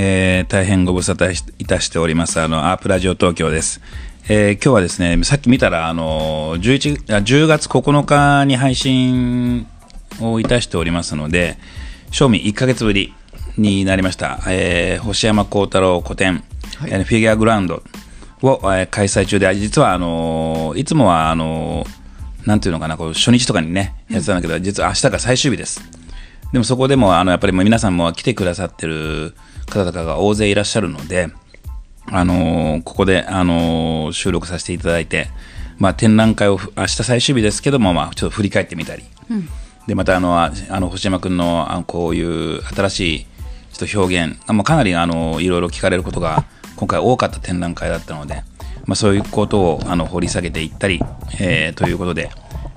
[0.00, 2.40] はい、えー大変ご無沙汰いたしております。
[2.40, 3.82] あのアープラジオ東京です、
[4.30, 9.66] えー今日はですねさっき見たらあの11あ10月9日に配信
[10.22, 11.58] をいたしておりますので
[12.10, 13.12] 賞味1ヶ月ぶり
[13.58, 16.42] になりました、えー星山幸太郎個展、
[16.86, 17.82] えーフィギュアグラウンド
[18.40, 21.84] を、えー開催中で実はあのいつもはあの
[22.46, 25.82] なんていうのかなこう初日とかにねやってたんだけど、実は明日が最終日です。
[26.52, 29.34] でもそこでもあのやっぱりもう皆さんも来てくださってる
[29.70, 31.30] 方々が大勢いらっしゃるので、
[32.10, 35.28] あのーここで、あのー収録させていただいて、
[35.78, 39.04] まあ、展覧会をふ明日最終日ですけども、まあ、ちょっと振り返ってみたり、
[39.86, 43.26] でまたあのああの星山君のあのこういう新しい
[43.72, 46.44] ちょっと表現あもうかなりあのいろいろ聞かれることが
[46.76, 48.42] 今回多かった展覧会だったので、
[48.86, 51.00] まあ、そういうことをあの掘り下げていったり、
[51.40, 52.30] えーということで、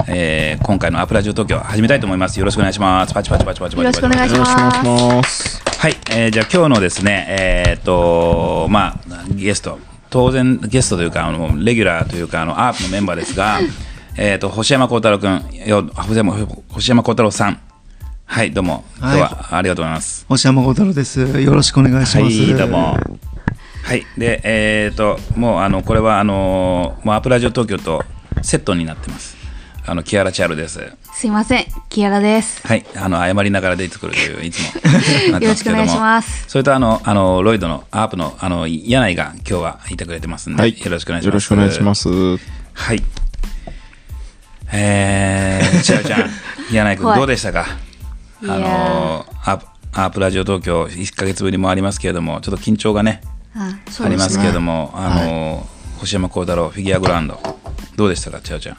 [0.08, 5.62] えー今回のアプラジオ東京始めたいと思いますよろしくお願いしますパチパチパチパチパチよろしくお願いします。
[5.78, 13.59] はい、えーじゃあ今日のですね、えーっと、まあ、ゲスト、当然ゲストというか、あのレギュラーというか、あのアープのメンバーですが、
[14.16, 16.34] えーっと、星山幸太郎君、よ星山
[16.70, 17.59] 星山幸太郎さん、
[18.26, 20.26] はい、どうも、今日はありがとうございます。
[20.30, 21.20] 星山幸太郎です。
[21.20, 22.38] よろしくお願いします。
[22.42, 22.98] はい、どうも。
[23.84, 28.06] はい、で、えーっと、もう、あの、これは、あの、もうアプラジオ東京と
[28.42, 29.43] セットになってます。
[29.86, 30.80] あの、キアラチャールです。
[31.14, 32.66] すいません、キアラです。
[32.66, 34.59] はい、あの謝りながら出てくるといういつ
[35.31, 41.28] も よろしくお願いしますそれとあのあのロイドのアープのあの柳井が今日はいてくれてますんで、はいよろしくお願いします。
[41.28, 42.09] よろしくお願いします。
[42.73, 43.03] はい。
[44.72, 46.30] えー、ちあちゃん、
[46.73, 47.68] 柳井君はいどうでしたか？
[48.44, 53.22] あのアープアープラジオ東京1ヶ月ぶりもありますけれども、ちょっと緊張がね
[53.56, 54.91] あそありますけれども。
[54.91, 55.68] も、あの、
[56.00, 57.40] 星山幸太郎フィギュアグラウンド
[57.96, 58.78] どうでしたか、ちあちゃん？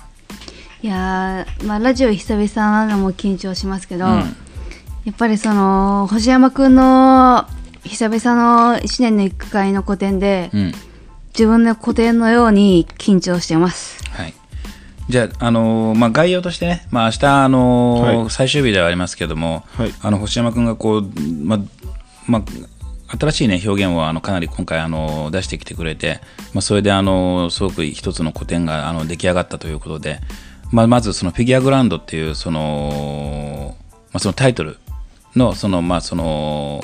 [0.85, 4.37] いやー、まあ、ラジオ久々なのも緊張しますけど、うん
[5.07, 7.47] やっぱりその、星山くんの
[7.85, 10.73] 久々の1年の1回の個展で、うん。
[11.35, 14.03] 自分の個展のように緊張してます。
[14.11, 14.35] はい。
[15.11, 21.05] じゃあ、あのーまあ、概要としてね、まあ、明日、あのーはい最終日ではありますけども、はいあの、星山君がこう、
[21.43, 21.61] まあ、
[22.27, 26.21] まあ、新しいね、表現を、あの、かなり今回、あの、出してきてくれて、
[26.55, 30.21] まあ、それで、あの、すごく一つの古典が、あの、出来上がったということで、
[30.75, 33.77] まあ、まず、そのフィギュアグラウンドっていう、その、
[34.13, 34.79] まあ、そのタイトル
[35.37, 36.81] の、その、まあ、その、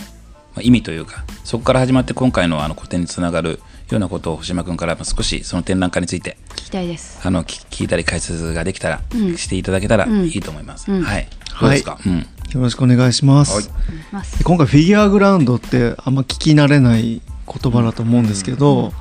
[0.54, 7.20] まあ意味というか、そこから始まって今回のあの古典につながるようなことを星山君からまあ少しその展覧会について聞きたいです。
[7.24, 10.90] あの聞聞いたり解説ができたら、うんしていただけたらうんいいと思います。
[10.90, 11.28] うんはい。
[11.60, 11.98] どうですか？
[12.04, 12.18] うん。
[12.18, 13.54] よろしくお願いします。
[13.54, 13.70] はいで
[14.10, 18.92] ます今回フィギュアグラウンドってあんま聞き慣れない言葉だと思うんですけど、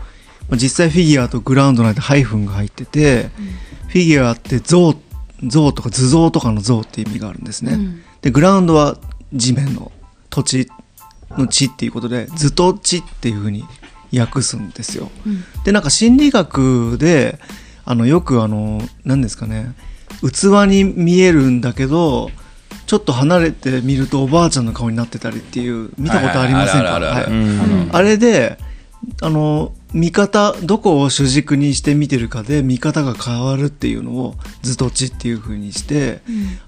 [0.49, 3.31] まあ実際フィギュアとグラウンドなんてハイフンが入ってて、
[3.89, 4.95] フィギュアって像
[5.43, 7.73] 像とか図像とかの像って意味があるんですね。
[7.73, 8.01] うん。
[8.21, 8.97] でグラウンドは
[9.33, 9.91] 地面の
[10.29, 10.69] 土地
[11.31, 13.63] の地っていうことで図と地っていうふうに
[14.17, 15.11] 訳すんですよ。
[15.25, 15.43] うん。
[15.63, 17.39] でなんか心理学で
[17.85, 19.73] あのよくあの何ですかね
[20.21, 22.29] 器に見えるんだけど
[22.85, 26.99] ちょっと離れて見るとおばあちゃんの顔になってたりっていう見たことありませんか？
[27.91, 28.57] あれで
[29.21, 36.21] あの見方どこを主軸にして見てるかで見方が変わるっていうのを図と地っていう風にして、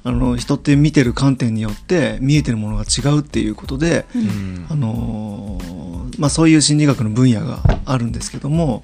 [0.03, 4.05] あの人って見てる観点によって見えてるものが違うっていうことで、
[4.69, 8.83] あのーまあ、そういう心理学の分野があるんですけども、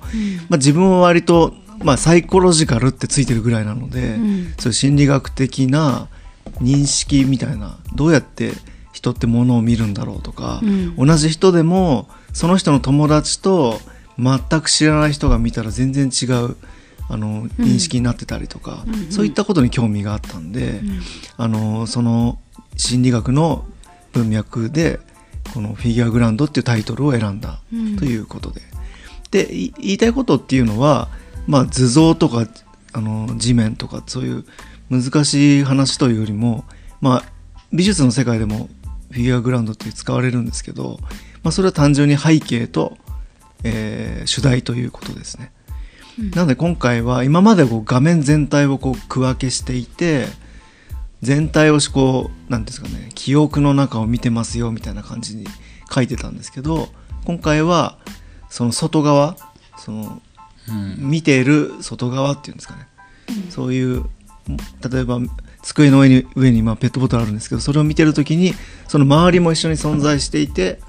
[0.49, 4.53] まあ、自分は割と、まあ、サイコロジカルってついてるぐらいなので、うん。
[4.57, 6.07] そういう心理学的な
[6.59, 8.53] 認識みたいなどうやって
[8.97, 10.95] 人ってものを見るんだろうとか、うん。
[10.95, 13.79] 同じ人でもその人の友達と
[14.17, 16.55] 全く知らない人が見たら全然違う
[17.09, 20.81] あの認識になってたりとか、そういったことに興味があったんで、
[21.37, 22.39] あのその
[22.75, 23.65] 心理学の
[24.13, 24.99] 文脈で
[25.53, 27.95] この「フィギュアグラウンド」っていうタイトルを選んだうん。
[27.97, 28.61] ということで。
[29.31, 31.09] でい言いたいことっていうのは、
[31.47, 32.47] まあ、図像とか
[32.93, 34.45] あの地面とかそういう
[34.89, 36.63] 難しい話というよりも、
[37.01, 37.23] まあ、
[37.73, 38.69] 美術の世界でも
[39.11, 40.99] フィギュアグラウンドって使われるんですけど、
[41.43, 42.97] まあ、それは単純に背景と、
[43.63, 45.51] えー主題ということですね。
[46.33, 50.25] なので今回は今までこう画面全体をこう区分けしていて
[51.21, 55.45] 全体をしこうなんですかね記憶の中を見てますよみたいな感じに
[55.93, 56.89] 書いてたんですけど
[57.25, 57.99] 今回は
[58.49, 59.37] その外側
[59.77, 60.21] その
[60.69, 60.95] うん。
[60.97, 62.87] 見ている外側っていうんですかね、
[63.49, 64.03] そういう
[64.89, 65.19] 例えば
[65.67, 68.53] 机の上に上にまあペットボトルあるんですけどそれを見てる時に
[68.87, 70.79] その周りも一緒に存在していて、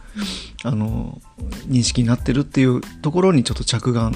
[0.63, 1.21] あの
[1.69, 4.15] 認識になってるっていうところにちょっと着眼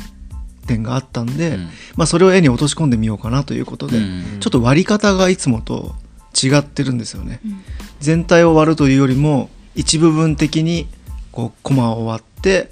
[0.68, 1.68] 点があったんで、うん。
[1.96, 4.40] まあ、それを絵に落とし込んでみようかなということで、うん。
[4.40, 5.96] ちょっと割り方がいつもと
[6.40, 7.40] 違ってるんですよね。
[7.98, 10.86] 全体を割るというよりも一部分的に
[11.32, 12.70] こうコマを割って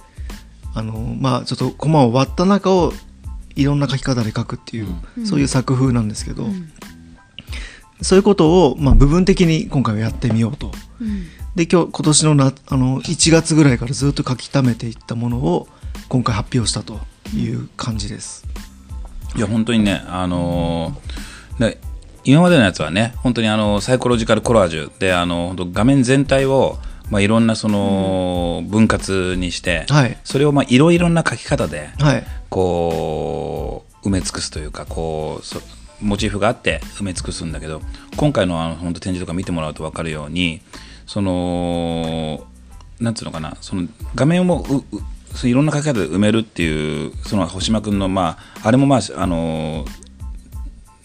[0.75, 2.93] あのまあちょっとコマを割った中を
[3.57, 4.87] いろんな描き方で描くっていう、
[5.19, 5.27] うん。
[5.27, 6.71] そういう作風なんですけど、うん
[8.03, 10.73] そういうことを、まあ、部分的に今回はやってみようと。
[11.01, 11.27] うん
[11.57, 15.67] で今日今年のなあの1月ぐらいからずっと書き溜めていったものを
[16.09, 17.01] 今回発表したと
[17.35, 18.47] いう感じです。
[19.37, 21.79] いや本当にね、あのーで
[22.25, 26.79] 今までのやつはね本当にあのサイコロジカルコラージュであの本当画面全体を、
[27.11, 35.61] まあ、いろんなその分割にして、はいそれをまあいろいろな書き方ではいこう埋め尽くすというかこうそ
[36.03, 37.83] モチーフがあって埋め尽くすんだけど
[38.17, 40.61] 今回のあの本当展示とか見てもらうと分かるように
[41.07, 42.47] その
[43.01, 44.65] なんつうのかなその画面を
[45.45, 49.85] いろんな書き方で埋めるっていうその星間君のまああれもまああの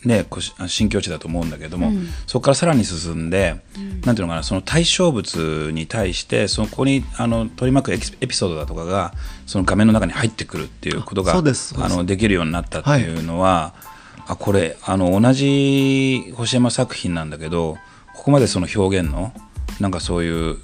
[0.06, 0.26] ね、
[0.68, 2.08] 新境地だと思うんだけども、うん。
[2.28, 3.56] そこからさらに進んで、
[4.06, 9.14] なんていうのかなその対象物に対してそこにあの取り巻くエピソードだとかが
[9.48, 11.42] その画面の中に入ってくるっていうことがあ
[11.90, 13.74] のできるようになったっていうのは、
[14.28, 17.78] あこれあの同じ星山作品なんだけど
[18.16, 19.34] ここまでその表現の
[19.80, 20.58] なんかそういう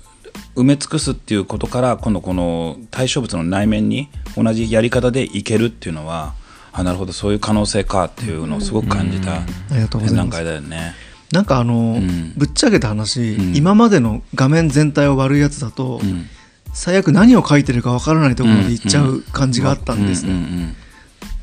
[0.56, 6.34] 埋め尽くすっていうことから今度この対象物の内面に同じやり方でいけるっていうのは
[6.74, 10.30] あなるほどそういう可能性かっていうのをすごく感じたありがとうございます。
[10.30, 10.94] 展覧会だよね。
[11.32, 12.34] なんかあの、ん。
[12.36, 13.56] ぶっちゃけた話、うん。
[13.56, 16.28] 今までの画面全体を割るやつだと、うん。
[16.74, 20.76] 最悪何を書いてるかわからないところまでいっちゃう感じがあったんですね。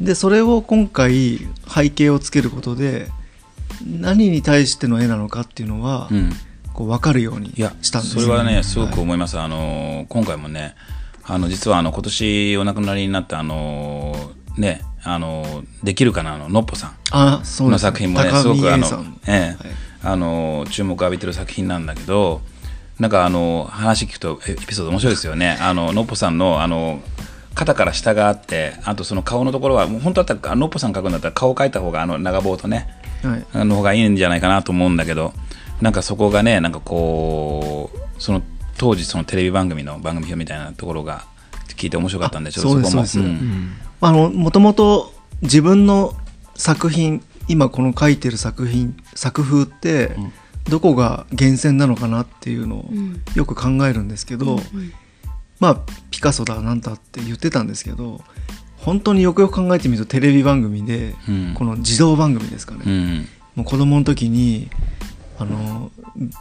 [0.01, 3.09] んでそれを今回背景をつけることで
[3.85, 6.17] 何に対しての絵なのかっていうのは、うん。
[6.17, 6.33] うん
[6.79, 7.53] こう分かるように
[7.83, 10.77] したんですそれはねすごくはい思います、あの今回もね
[11.25, 14.15] あの実はあの今年お亡くなりになったあの
[14.57, 19.33] ねあのできるかなあののっぽさんの作品もね高すごくあの見えさん、ええ。
[19.33, 19.57] はい。
[20.05, 22.43] あの注目を浴びてる作品なんだけど
[23.01, 25.59] なんかあの話聞くとエエピソード面白いですよね。
[25.61, 27.01] あののっぽさんのあの
[27.59, 32.87] 肩から下があってあとその顔のところはもう本当だったらのっぽさん描くんだったら顔描いた方があの長棒とね
[33.25, 33.45] はい。
[33.53, 35.33] あの方がいいんじゃないかなと思うんだけど
[35.81, 38.43] なんかそこがねなんかこうその
[38.77, 41.25] 当時そのテレビ番組の番組表みたいなところが
[41.77, 43.07] 聞いて面白かったんであちょっとそこも。
[43.07, 45.13] そもともと
[45.43, 46.13] 自分の
[46.55, 50.15] 作品今この書いてる作品作風って
[50.69, 53.21] どこが源泉なのかなっていうのをうん。
[53.35, 54.61] よく考えるんですけど、うん
[55.61, 58.21] まあピカソだなんだって言ってたんですけど
[58.79, 61.55] 本当によくよく考えてみるとテレビ番組で、うん。
[61.55, 63.29] この自動番組ですかね、うん。
[63.57, 64.71] もう子供の時に
[65.39, 65.91] あの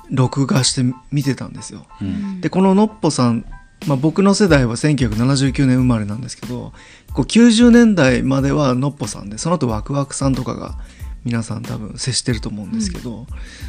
[0.10, 1.86] 録画して見てたんですよ。
[2.02, 2.42] うん。
[2.42, 3.46] でこののっぽさん、
[3.88, 6.74] まあ、僕の世代は1979年生まれなんですけど
[7.14, 10.78] こう90年代まではのっぽさんでその後ワクワクさんとかが
[11.26, 13.26] 皆さん多分接してると思うんですけど、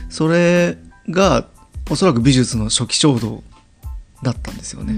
[0.09, 0.79] それ
[1.11, 1.47] が
[1.91, 3.43] おそらく美術の初期衝動
[4.23, 4.95] だったんですよね。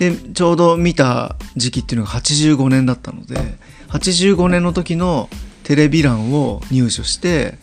[0.00, 3.36] うんでちょうど見た時期っていうのが85年だったので
[3.88, 5.28] 85年の時の
[5.62, 7.58] テレビ欄を入手して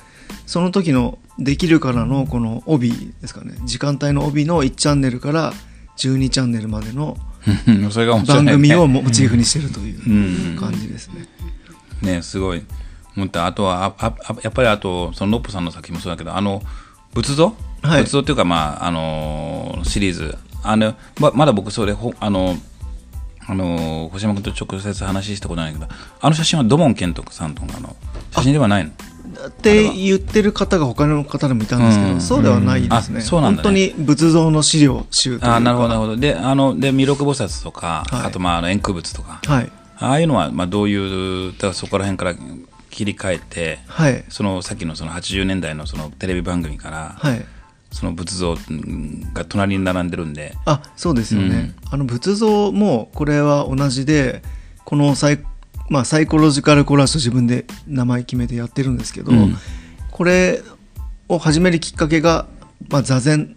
[0.45, 5.53] その時の「できるから」のこの帯ですかね時間帯の帯の1チャンネルから
[5.97, 7.17] 12チャンネルまでの
[8.25, 8.51] 番ね。
[8.51, 11.27] 組をモチーフにしてるといううん感じですね。
[12.01, 12.63] ねすごい。
[13.15, 16.61] 思ったあとはあああやっぱりあとそのノッポさんの作品もそうだけどあの
[17.13, 18.03] 仏像、はい。
[18.03, 20.37] 仏像っていうかまああのシリーズ
[20.69, 22.55] あのままだ僕それほあの
[23.49, 25.87] あの星山君と直接話したことないけど
[26.21, 27.95] あの写真は土門健人さんとかの
[28.31, 28.91] 写真ではないの？
[29.47, 32.21] って言ってる方が他の方でもいたんですけど、うん。
[32.21, 33.63] そうではないですね,、あそうなんだね。
[33.63, 35.55] 本当に仏像の資料集というか。
[35.57, 36.17] あなるほどなるほど。
[36.17, 38.27] であので弥勒菩薩とか、はい。
[38.27, 39.71] あとまああの円空仏とかはい。
[39.99, 42.35] ああいうのはまあどういうだからそこら辺から
[42.89, 44.23] 切り替えてはい。
[44.29, 47.45] そのさっきのその80年代のそのテレビ番組から、はい
[47.91, 48.55] その仏像
[49.33, 54.41] が隣に並んでるんで、あそうですよね、あの仏像もこれは同じで
[54.85, 55.39] このサイ,、
[55.89, 59.55] まあ、サイコロジカルコラージ自分で名前決めてやってるんですけど、うん。
[60.11, 60.61] これ
[61.27, 62.47] を始めるきっかけが、
[62.89, 63.55] まあ、座禅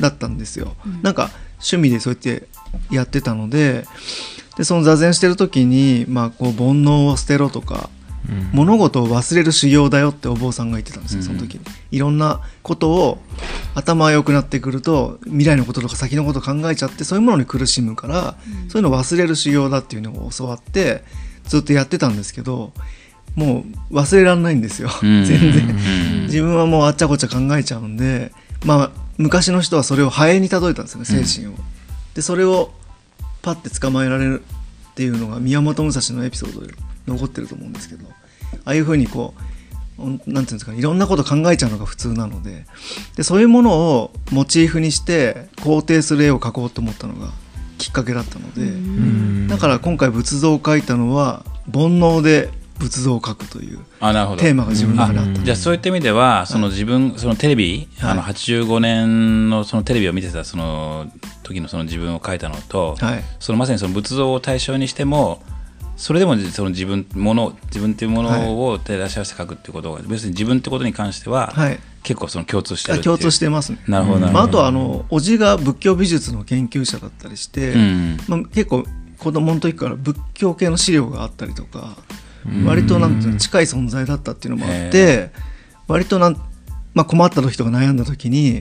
[0.00, 1.14] だったんですよ、なん。
[1.14, 2.48] か趣味でそうやって
[2.90, 3.84] やってたので
[4.56, 7.90] でその座禅してる時に、まあ、こう煩悩を捨てろとか
[8.52, 11.60] 物事を忘れる修行だよってお坊さんが言ってたんですよその時に、
[11.90, 13.18] いろんなことを
[13.74, 18.36] 頭が良くなってくると未来のこととか先のことを考えちゃってそういうものに苦しむから、
[18.68, 21.04] そういうのを忘れる修行だっていうのを教わって
[21.44, 22.72] ずっとやってたんですけど
[23.34, 25.24] もう忘れられないんですよ、うん。
[25.26, 26.22] 全然、うん。
[26.24, 28.32] 自分はもうあっちゃこっちゃ考えちゃうんで
[28.64, 31.58] まあ昔の人はそれをハエに例えたんですよね精神を、
[32.14, 32.72] でそれを
[33.42, 34.42] パッて捕まえられる
[34.90, 36.74] っていうのが宮本武蔵のエピソードで
[37.08, 39.34] 残ってると思うんですけどああいうふうにこ
[39.98, 42.66] うなんていうんですかねいろんなこと考えちゃうのが普通なので
[43.16, 47.30] でそういうものをモチーフにして肯定する絵を描こうと思ったのが
[47.78, 49.48] きっかけだったので、うん。
[49.48, 54.42] だから今回仏像を描いたのは煩悩で仏像を描くというあなるほど。
[54.42, 58.10] テーマが自分の中にあったじゃあそういった意味ではその自分そのテレビ、はい。
[58.12, 61.10] あの85年のそのテレビを見てたその
[61.42, 63.24] 時のその自分を描いたのと、はい。
[63.40, 65.42] そのまさにその仏像を対象にしても
[65.98, 71.80] それでもその自分もの自分っていうものを照らし合わせて描くっていうことが、別に自分ってことに関しては、はい。
[72.04, 73.80] 結構その共通してる共通してますね。
[73.88, 78.16] なるほどなるほど、まあ、あとはあの叔父が仏教美術の研究者だったりして、うん。
[78.28, 78.84] まあ、結構
[79.18, 81.96] 子供の時から仏教系の資料があったりとか、
[82.64, 85.32] 割となんていうの近い存在だったっていうのもあって、
[85.88, 86.36] 割となん、
[86.94, 88.60] まあ、困った時とか悩んだ時に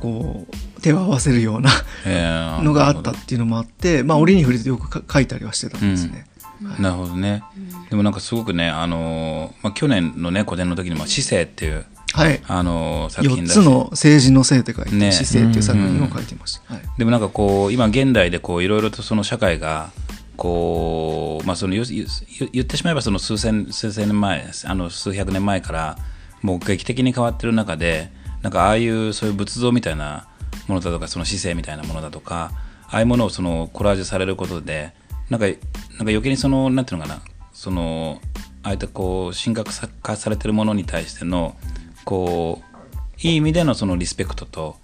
[0.00, 0.46] こ
[0.76, 1.70] う手を合わせるような
[2.04, 6.26] えーのがあったっていうのもあって、まあ、折に触れてよくか書いたりはしてたんですね。
[6.60, 7.42] なるほどね、
[7.88, 12.40] でもなんかすごくね、あのーまあ、去年のね個展の時にも「姿勢」っていう、はい。
[12.48, 15.12] あのー作品4だつの政治の性って書いて、ね。
[15.12, 16.74] 姿勢っていう作品を書いてました。
[16.74, 16.82] はい。
[16.98, 19.90] でもなんかこう今現代でこういろいろとその社会が
[20.36, 25.98] こうまあその言ってしまえばその数千数千年前あの数百年前から
[26.42, 28.10] もう劇的に変わってる中で
[28.42, 30.28] なんかああいうそういう仏像みたいな
[30.68, 32.52] ものだとかその姿勢みたいなものだとか
[32.86, 34.92] ああいうものをそのコラージュされることで
[35.30, 35.56] なんかなんか
[35.98, 37.22] 余計にそのなんていうのかな。
[37.52, 38.20] その
[38.62, 41.56] ああいったこう神格化されてるものに対しての
[42.04, 44.76] こういい意味でのそのリスペクトと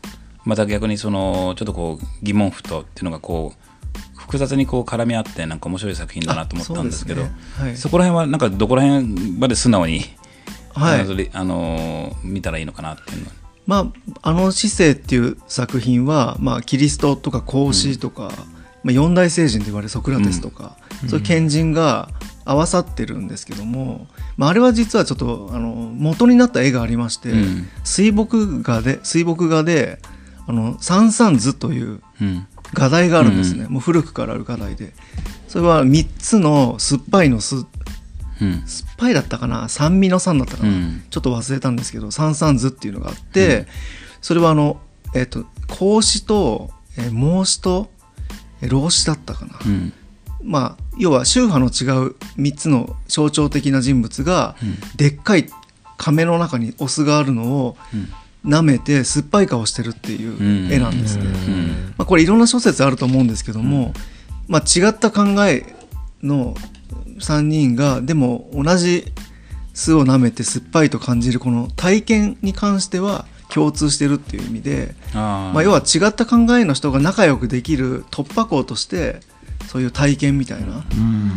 [0.45, 7.71] また逆にそのちょっとこう疑問符とっていうのがこう複雑にこう絡み合ってなんか面白い作品だなと思ったんですけどあそね。
[7.71, 7.77] はい。
[7.91, 10.01] こら辺はなんかどこら辺まで素直に、
[10.73, 11.01] はい。
[11.01, 13.33] あのりあの見たらいいのかなっていうのは。
[13.67, 18.31] まあ、あの「姿勢」っていう作品は、まあ、キリストとか孔子とか、
[18.85, 20.77] まあ、四大聖人と言われるソクラテスとか、
[21.09, 22.11] そういう賢人が
[22.45, 27.69] 合わさってるんですけども、まあ、あれは実はちょっとあの元になった絵がありまして、うん。
[27.83, 29.99] 水墨画で水墨画で
[30.47, 32.47] 「あの三三図」といううん。
[32.73, 34.95] 画題があるんですね、もう古くからある画題で。
[35.47, 37.65] それは3つの酸っぱいの酢うん。
[38.67, 39.69] 酸っぱいだったかな？
[39.69, 41.05] 酸味の酸だったかな、うん。
[41.09, 43.67] ちょっと忘れたんですけど三三図っていうのがあって、
[44.21, 44.81] それはあの
[45.15, 47.94] えっ、と孔子と、えー孟子と、えー
[48.69, 49.93] 老子だったかな、うん。
[50.43, 54.57] まあ要は宗派の違う3つの象徴的な人物が、
[54.97, 55.47] でっかい
[55.97, 57.77] 亀の中にオスがあるのを
[58.45, 61.25] 舐めて酸っぱい顔してるっていう絵なんですね。
[61.25, 61.95] うん。
[61.97, 63.95] まあ、これいろんな諸説あると思うんですけども、
[64.49, 65.75] まあ、違った考え
[66.23, 66.55] の
[67.19, 69.13] 3人がでも同じ
[69.73, 79.21] 酢を舐めて酸っぱいと感じるこの体験に関しては共通してるっていう意味で、まあ、要は違った考えの人が仲良くできる突破口として
[79.69, 80.85] そういう体験みたいな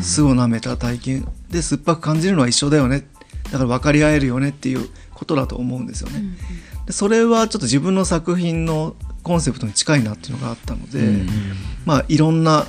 [0.02, 1.28] 酢を舐めた体験。
[1.52, 3.08] で酸っぱく感じるのは一緒だよね。
[3.52, 6.24] だから分かり合えるよねっていうことだと思うんですよね。
[6.88, 11.24] でそれはちょっと自分の作品のコンセプトに近いなっていうのがあったので、
[11.86, 12.66] まあいろんな、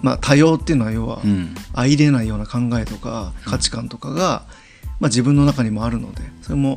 [0.00, 1.54] まあ、多様っていうのは要はうん。
[1.74, 4.44] 相入れないような考えとか価値観とかが、
[5.00, 6.76] まあ、自分の中にもあるのでそれも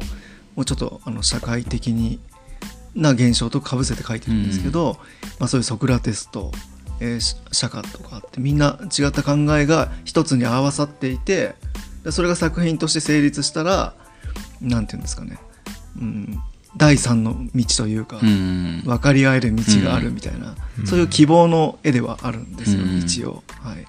[0.58, 2.20] もうちょっとあの社会的に
[2.96, 4.98] な現象とかぶせて書いてるんですけど、
[5.40, 6.52] まあ、そういうソクラテスと、
[7.00, 11.54] えーし釈迦とかあってみんな違った考えが一つに合わさっていて
[12.04, 13.94] でそれが作品として成立したら
[14.60, 15.38] なんていうんですかね、
[16.02, 16.40] うん、
[16.76, 18.82] 第三の道というか、うん。
[18.84, 22.98] 分かり合える道があるみたいな、そういう希望の絵ではあるんですよ、うん。
[22.98, 23.44] 一応。
[23.62, 23.86] はい。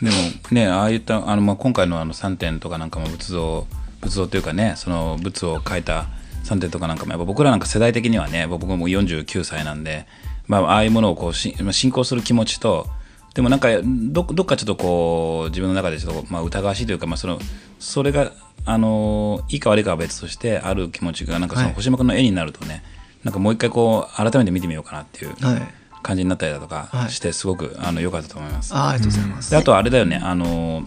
[0.00, 0.16] でも
[0.52, 3.66] ねああいったあの、まあ、今回のあの3点とかなんかも仏像
[4.02, 6.06] 仏像というかねその仏を描いた
[6.44, 10.06] 3点とかなんかもやっぱ僕らなんか世代的にはね僕も49歳なんで、
[10.48, 11.54] まあ、ああいうものをこう信
[11.90, 12.86] 仰する気持ちと
[13.34, 17.38] でもなんかどどっかちょっとこう自分の中でちょっとまあ疑わしいというか、まあ、その
[17.78, 18.32] それが
[18.64, 22.82] あのいいか悪いかは別としてある気持ちがなんかそのはい星山君の絵になるとね、
[23.24, 25.62] なんかもう一回こう改めて見てみようかなっていうはい、
[26.02, 28.74] 感じになったりだとかはいしてすごくあの良かったと思います。
[28.74, 29.50] あありがとうございます。
[29.50, 30.86] であとあれだよね、あの、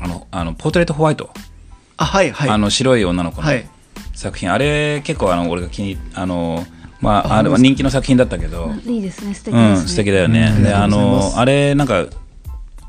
[0.00, 1.30] あの、あのポートレートホワイト、
[2.02, 2.50] あはいはい。
[2.50, 3.68] あの白い女の子のはい。
[4.14, 6.64] 作品、あれ結構あの俺が気にあの、
[7.00, 9.34] まあ、あれは人気の作品だったけど、いいですね。
[9.34, 10.52] 素敵うん、ですね、素敵だよね。
[10.56, 12.06] うんで、あの、あれなんか、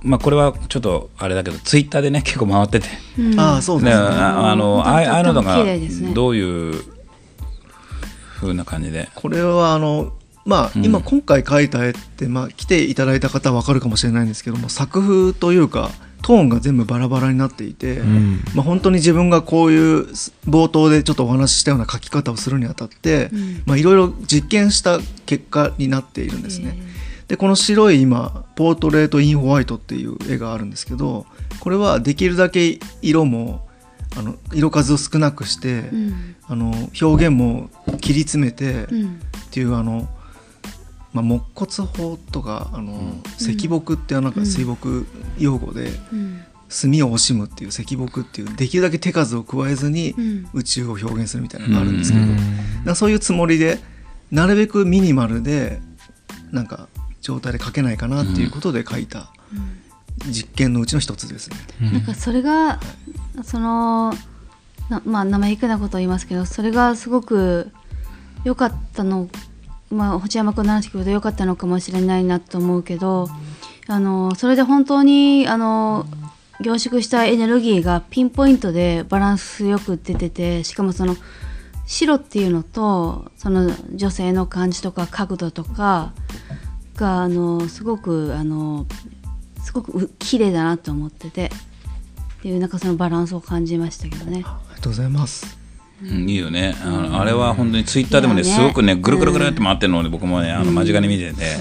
[0.01, 3.39] まあこれはちょっとあれだけど、ツイッターでね、 結構回ってて、うん。
[3.39, 4.07] ああそうですね、ね。
[4.19, 4.81] ああの、うん。
[4.81, 5.65] ああいうのが
[6.13, 6.83] どういう
[8.35, 10.11] 風な感じで、これはあの
[10.45, 10.85] まあ、うん。
[10.85, 15.89] 今今回描いた絵って、まあ、来ていただいた方は分かるかもしれないんですけども作風というか
[16.23, 17.99] トーンが全部バラバラになっていて、
[18.55, 20.07] まあ、本当に自分がこういう
[20.47, 23.29] 冒頭でちょっとお話ししたような描き方をするにあたって
[23.67, 26.77] いろいろ実験した結果になっているんですね。
[27.27, 31.25] でこの白い今「ポートレート・イン・ホワイト」っていう絵があるんですけど
[31.59, 33.67] これはできるだけ色も
[34.15, 36.35] あの色数を少なくして、うん。
[36.47, 37.69] あの表現も
[38.01, 39.05] 切り詰めて、うん。
[39.05, 39.09] っ
[39.51, 40.07] ていうあの
[41.13, 46.43] まあ、木骨法とかあの、石木ってなんか水木用語で、うん。
[46.69, 50.49] 炭を惜しむっていう石木っていうできるだけ手数を加えずにうん。
[50.53, 52.95] 宇宙を表現するみたいなのがあるんですけど、うん。
[52.95, 53.77] そういうつもりで
[54.31, 55.79] なるべくミニマルで
[56.51, 56.87] なんか
[57.21, 59.31] 状態で書けないかなっていうことで書いた
[60.27, 61.57] 実験のうちの一つですね。
[61.79, 62.79] なんかそれが
[63.43, 64.13] その
[64.89, 67.71] なまあ生意気なことを言いますけどそれがすごく
[68.43, 69.29] 良かったの
[69.93, 73.27] まあ星山君の話聞くと良かったのかもしれないなと思うけど
[73.87, 76.05] あのそれで本当にあの
[76.61, 81.15] 凝縮したエネルギーがピンポイントでバランスよく出ててしかもその
[81.85, 86.13] 白っていうのとその女性の感じとか角度とか
[86.95, 88.85] があのすごくあの
[89.63, 91.51] すごく綺麗だなと思ってて
[92.39, 94.43] っていうなんかそのバランスを感じましたけどね。
[94.45, 95.62] ありがとうございます。
[96.11, 96.75] うんいいよね。
[96.83, 101.57] あのあれは本当にツイッターでもねすごくねぐるぐるぐるって回ってるので僕もねあの間近に見てて、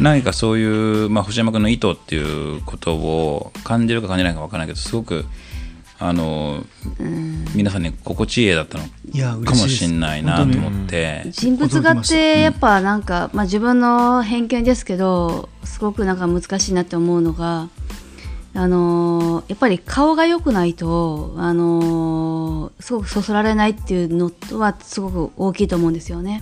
[0.00, 5.24] 何かそういう、まあ、星山君の意図っていうことを感じるか感じないか分からないけどすごく
[6.04, 6.64] あの、
[7.54, 11.22] 皆さんに心地いい絵だったのいやかも嬉しれないなと思って。
[11.30, 17.68] 人物画ってやっぱなんか、まあ、自分の偏見ですけどすごくなんか難しいなって思うのが、
[18.54, 26.40] あのーやっぱり顔が良くないと、あのーすごくそそられないっていうのはすごく大きいと思うんですよね。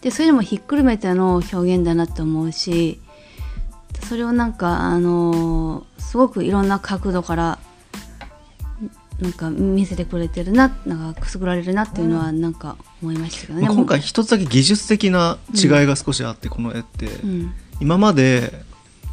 [0.00, 3.00] でそういうのもひっくるめての表現だなと思うし
[4.08, 7.58] それをなんか、あのーすごくいろんな角度から
[9.20, 13.66] なんか見せてくれてるななんかくすぐられるなっていうのはなんか思いましたけどね。
[13.66, 18.62] まあ今回一つだけ技術的な違いが少しあって、この絵って、うん今まで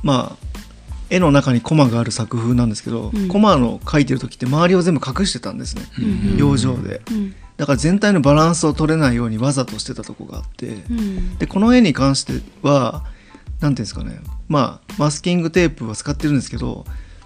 [0.04, 0.67] まあ
[1.10, 3.28] 絵の中にコマがある作風なんですけど、うん。
[3.28, 6.38] コマの描いてる時って周りを全部隠してたんですね、うん。
[6.38, 7.02] 養生で。
[7.10, 7.36] うん。
[7.58, 11.38] だから全体のバランスを取れないようにわざとしてたとこがあって、うん。
[11.38, 13.04] でこの絵に関しては
[13.60, 14.20] 何ていうんですかね。
[14.48, 16.86] まあマスキングテープは使ってるんですけど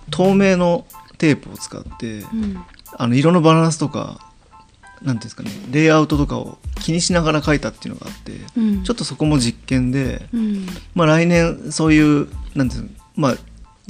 [0.09, 0.85] 透明の
[1.17, 2.63] テープを使って、うん。
[2.97, 4.19] あの色のバランスとか
[5.01, 8.83] なんていうんですかねレイアウトとかを気にしながら描いたっていうのがあって、うん。
[8.83, 10.67] ちょっとそこも実験で、うん。
[10.95, 13.35] まあ、来年そういうなんていうのまあ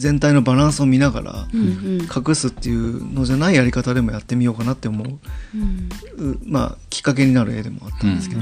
[0.01, 2.01] 全体のバランスを見ながらうんうん。
[2.01, 5.19] 隠すっていうのじゃないやり方でもやってみようかなって思う
[5.55, 5.89] うん。
[6.33, 8.41] うまあきっかけになる絵でもあったんですけど、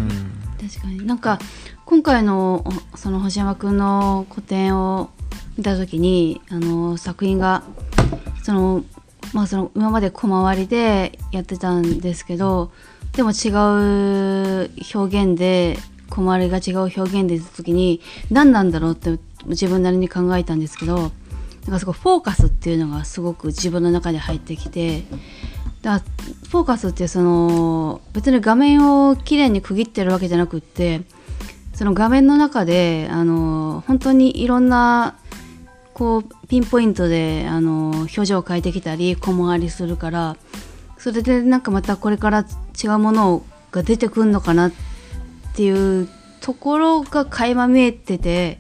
[0.62, 1.06] 確かに。
[1.06, 1.38] なんか
[1.86, 5.10] 今回のおその星山くんの個展を
[5.58, 7.64] 見た時にあの作品が
[8.44, 8.86] その
[9.34, 12.72] まあその今まで小回りでやってたんですけど
[13.14, 15.78] でも違う表現で
[16.10, 18.00] 小回りが違う表現で出た時に
[18.32, 21.12] 何なんだろうって自分なりに考えたんですけど
[21.66, 25.04] なんかすごいフォーカスっていうのがすごく自分の中で入ってきて
[25.82, 31.02] だフォーカスってその別に画面をきれいに区切ってるわけじゃなくって
[31.74, 35.18] その画面の中であの本当にいろんな
[35.94, 40.38] こうピンポイントであの表情を変えてきたり小回りするから
[40.98, 42.46] それでなんかまたこれから
[42.84, 44.72] 違うものが出てくるのかなっ
[45.56, 46.10] ていう
[46.42, 48.60] ところが垣間見えてて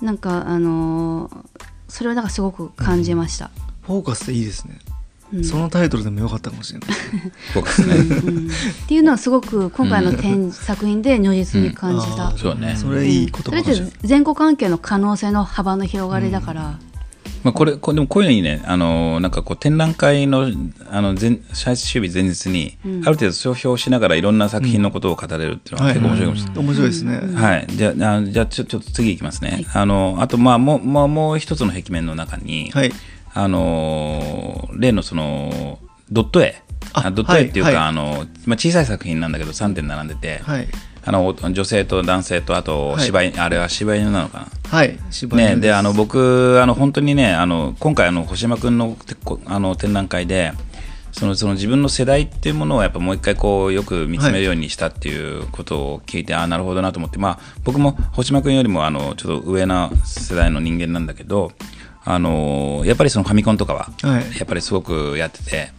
[0.00, 1.30] なんかあの
[1.92, 3.50] それをなんかすごく感じました。
[3.82, 4.78] フォーカスでいいですね、
[5.34, 5.44] うん。
[5.44, 6.88] そのタイトルでもよかったかもしれない。
[7.54, 7.96] 僕ですね。
[7.96, 8.50] うんっ
[8.88, 12.76] ていうのはすごく今回の展、作品で如実に感じた、そうね。
[12.76, 13.92] それいい言それっ葉かもしれない。
[13.92, 16.78] て前後関係の可能性の幅の広がりだから、
[17.42, 20.50] まあ、これ、こでもこういうのにね、あの、なんかこう展覧会の、
[20.90, 23.02] あの、前、最終日前日に、うん。
[23.02, 26.64] ある程度総評しながらいろんな作品のことを語れるっていうのは結構面白いかもしれない。
[26.64, 27.66] 面白いですね、はい。
[27.68, 29.64] じゃあ、あじゃあちょ、ちょっと次いきますね。
[29.74, 32.92] あの、あと、まあ、もう、もう、もう一つの壁面の中に、はい。
[33.34, 35.78] あのー、例のその、
[36.10, 36.62] ドット絵。
[36.94, 37.76] ああドット絵っていうか、はい。
[37.76, 37.88] はい。
[37.88, 40.68] あの、まあ、小さい作品なんだけど、3点並んでて、はい
[41.04, 43.04] あの、女性と男性と、あと、はい。
[43.04, 44.46] 芝居、あれは芝居なのかな？
[44.72, 48.96] はい柴犬ね、すであの僕あの本当にねあの今回あの星山君の
[49.44, 50.52] あの展覧会で
[51.12, 61.52] そのその自分の世代っていうものをやっぱもう一回こうよく見つめるようにしたっていうことを聞いて、ああなるほどなと思ってまあ僕も星山君よりもあのちょっと上な世代の人間なんだけど
[62.02, 64.38] あのやっぱりそのファミコンとかは、はい。
[64.38, 65.70] やっぱりすごくやってて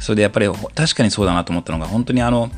[0.00, 2.50] それでやっぱりほ確かにそうだなと思ったのが本当にあの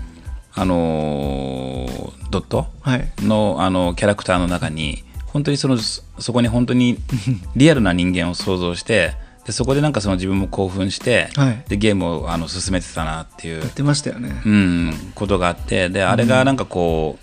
[0.56, 2.66] あのドット？
[2.80, 3.12] はい。
[3.18, 6.98] のあのキャラクターの中に本当にそのそそこに本当に
[7.54, 9.14] リアルな人間を想像して
[9.44, 11.64] でそこでなんかその自分も興奮して、はい。
[11.68, 17.18] でゲームをあの進めてたなっていうやっ、てましたよね、うん、ことがあってであれがなんかこ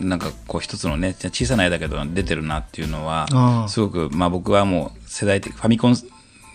[0.00, 5.96] う、なんかこう一つのね小さな絵だけど出てるなっていうのはすごく、まあ、僕はもう世代的ファミコン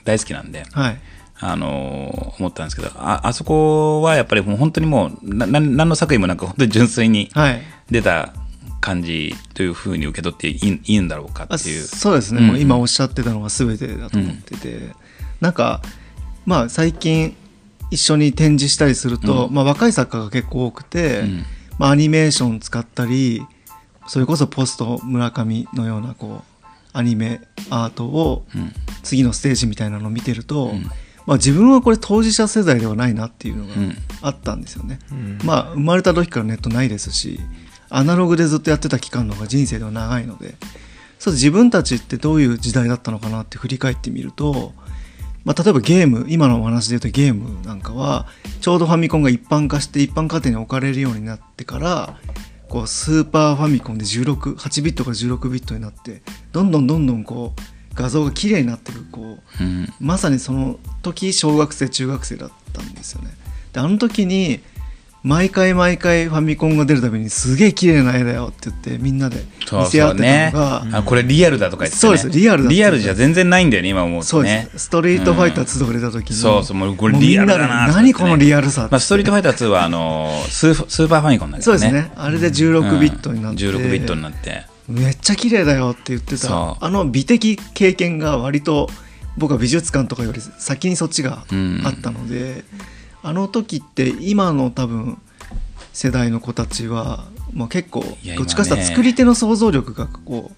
[0.03, 0.65] 大好きなんで。
[0.73, 0.99] はい
[1.41, 7.61] あの思ったんですけどああそこはやっぱりもう本当にもうなな何の作品もなく本当に純粋にはい。
[7.91, 8.33] 出た
[8.81, 11.81] 感じというふうに受け取っていいいいんだろうかあっていう。
[11.81, 12.47] そうですね、うん。
[12.47, 14.93] もう今おっしゃってたのが全てだと思ってて、
[15.41, 15.81] なんか
[16.45, 17.35] まあ最近
[17.91, 19.53] 一緒に展示したりすると、うん。
[19.53, 21.45] まあ、若い作家が結構多くて、うん。
[21.77, 23.41] まあ、アニメーション使ったり
[24.07, 28.71] それこそポスト村上のようなこうアニメアートをうん。
[29.01, 30.89] 次のステージみたいなのを見てると、うん
[31.29, 34.97] まあ、自分はこれ当事者世代ではないなっていうのがうんあったんですよね。
[35.11, 37.39] うんまあ生まれた時からネットないですし
[37.87, 40.55] アナログでずっとやってた期間の方が人生では長いので
[41.19, 44.73] そう自分たちってどういう時代だったのかなって振り返ってみると、
[45.45, 48.25] まあ、例えばゲーム今のお話で言うとゲームなんかは
[48.59, 52.17] ちょうどファミコンが一般化して一般家庭に置かれるようになってから
[52.69, 59.87] こうスーパーファミコンで168ビットから16ビットになってどんどんどんどんこう画像が綺麗になっていくこううん。
[59.99, 63.31] まさにその時小学生中学生だったんですよね。
[63.73, 64.61] であの時に
[65.21, 74.85] 毎回毎回ファミコンが出るたびにすげえ綺麗な絵だよって言ってみんなでそう見せ合ってたのがあこれリアルだとか言って、ね、そうですリアルだリアルじゃ全然ないんだよね今思うそうでとねす。
[74.85, 81.77] ストリートファイター2とか出た時に、そうそうもうこれリアルだなで何このリアルさまあ、ストリートファイター2はあのスースーパーファミコンだけどね。
[81.79, 82.13] そうですね。
[82.15, 86.77] あれで16ビットになって、うん16ビットになってめっちゃ綺麗だよって言ってた。
[86.79, 88.89] あの美的経験が割と
[89.37, 91.45] 僕は美術館とかより先にそっちが
[91.83, 92.63] あったので、
[93.21, 95.21] あの時って今の多分
[95.93, 100.51] 世代の子たちは、まあ、結構どっちかっていうと作り手の想像力がこ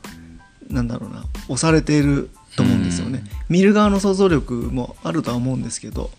[0.69, 6.11] うなんだろうな押されていると思うんですよね、見る側の想像力もあるとは思うんですけど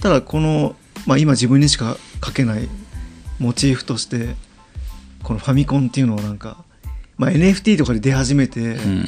[0.00, 0.74] ただこの、
[1.06, 2.68] まあ、今自分にしか描けない
[3.38, 4.34] モチーフとして
[5.22, 6.64] このファミコンっていうのをなんか、
[7.20, 9.04] まあ、NFT とかで出始めて、うん、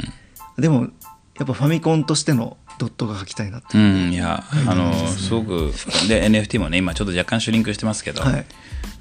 [0.58, 3.78] でもやっぱファミコンとしてのドットが描きたいなって。
[3.78, 4.16] ういう、ん、い。
[4.18, 5.72] やあのすごく
[6.08, 8.44] で NFT もね今ちょっと若干シュリンクしてますけど、はい。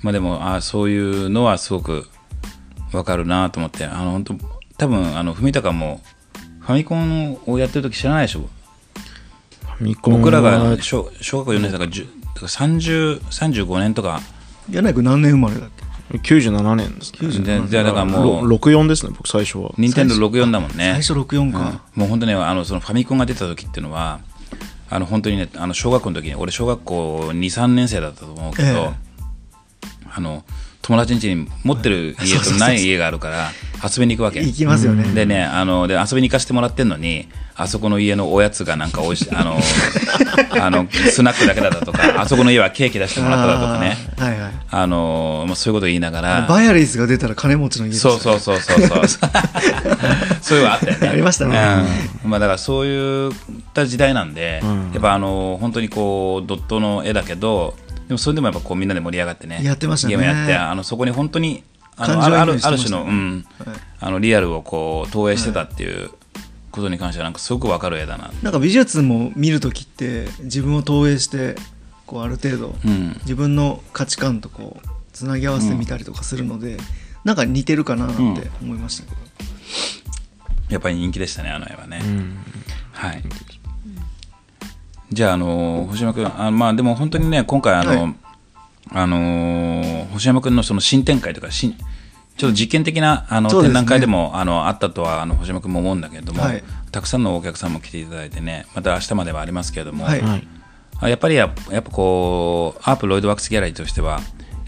[0.02, 2.08] まあでもあそういうのはすごく
[2.94, 4.36] わかるなと思ってあの本当
[4.78, 6.00] 多分あの文高も
[6.62, 8.40] ファミコンをやってる時知らないでしょ？
[8.40, 14.22] ファミコンは僕らが小小学校4年生だから10だから30 35年とか。
[14.70, 15.81] 柳君何年生まれだっけ？
[16.20, 17.60] 97年ですね。
[17.60, 18.48] ででだからもう。
[18.48, 19.74] 64ですね僕最初は。
[19.78, 21.02] 任天堂64だもんね。
[21.02, 21.52] 最初64うん。
[21.52, 24.20] か、もう本当ねあのそのファミコンが出た時っていうのは
[24.90, 28.92] あの本当にねあの小学校の時に俺小学校23年生だったと思うけど、ええ。
[30.14, 30.44] あの
[30.92, 33.52] 友達ん家に持ってる家とない家があるから
[33.82, 34.44] 遊びに行くわけ。
[34.44, 39.58] 行きますよね、でねあので遊びに行かせてもらってんのにあそこの家のおやつがなんかおいしいあの
[40.62, 43.98] あのスナックだけだったとかあそこの家はケーキ出してもらっただとかね。
[44.18, 44.52] あーはいはい。
[44.70, 49.08] あの、まあ、そういうこと言いながらバイアリーズが出たら金持ちの家でしたそうそうそうそうそう。
[50.42, 51.08] そういうのあったよね。
[51.08, 51.58] ありましたね。
[52.26, 52.32] うん。
[52.32, 53.32] まあ、だからそういっ
[53.74, 54.92] た時代なんで、うん。
[54.92, 57.76] やっぱあの本当にこうドットの絵だけど
[58.12, 60.18] でもそれでもやっぱこうみんなで盛り上がってねやってましたね。
[60.18, 61.64] ゲームやってあのそこに本当に
[61.96, 66.10] あのあるある種の、うんはいあのリアルをこう投影してたっていう
[66.72, 71.56] ことに関してはなんかすごくわかる絵だな、なんか美術も見るときって自分を投影して
[72.06, 76.76] こうある程度うん、自分の価値観とこうつなぎ合わせてみたりとかするので、
[77.24, 78.36] なんか似てるかななん。
[78.36, 79.16] て思いましたけど、
[80.68, 82.38] やっぱり人気でしたねあの絵はね、うん。
[82.92, 83.24] はい。
[85.12, 88.16] じゃあ、あの星山君、あまあ、でも本当にね、今回、あの、はい。
[88.94, 91.78] あの星山君のその新展開とか、新
[92.36, 93.62] ちょっと実験的なあの、ね。
[93.62, 96.64] 展覧会でもあのあったとはあの星山君も思うんだけれども、はい。
[96.92, 100.22] たくさんのお客さんも来ていただいてね、また明日まではありますけれども、はい。
[101.10, 104.18] やっぱりややっぱこうアープロイドワークスギャラリーとしてはや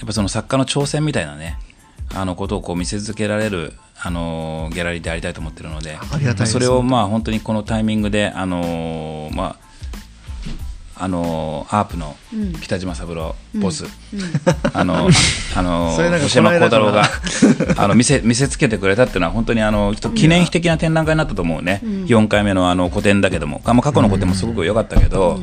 [0.04, 1.60] っぱその作家の挑戦みたいなね
[2.14, 6.54] あのことをこう見せ続けられるあのギャラリーでありたいと思ってるのでありがたいです。
[6.54, 9.73] それをまあ本当にこのタイミングであのまあ
[10.96, 12.54] あのアープのうん。
[12.54, 13.86] 北島三郎ボス、
[14.74, 15.10] あの
[15.56, 15.90] あの
[16.22, 17.10] 星山幸太郎がこ
[17.78, 25.42] あの見せ見せつけてくれたっていうのは本当にあのちょっと記念碑的な展覧会になったと思うね、4回目のあの個展だけども、あまあ過去の個展もすごく良かったけど、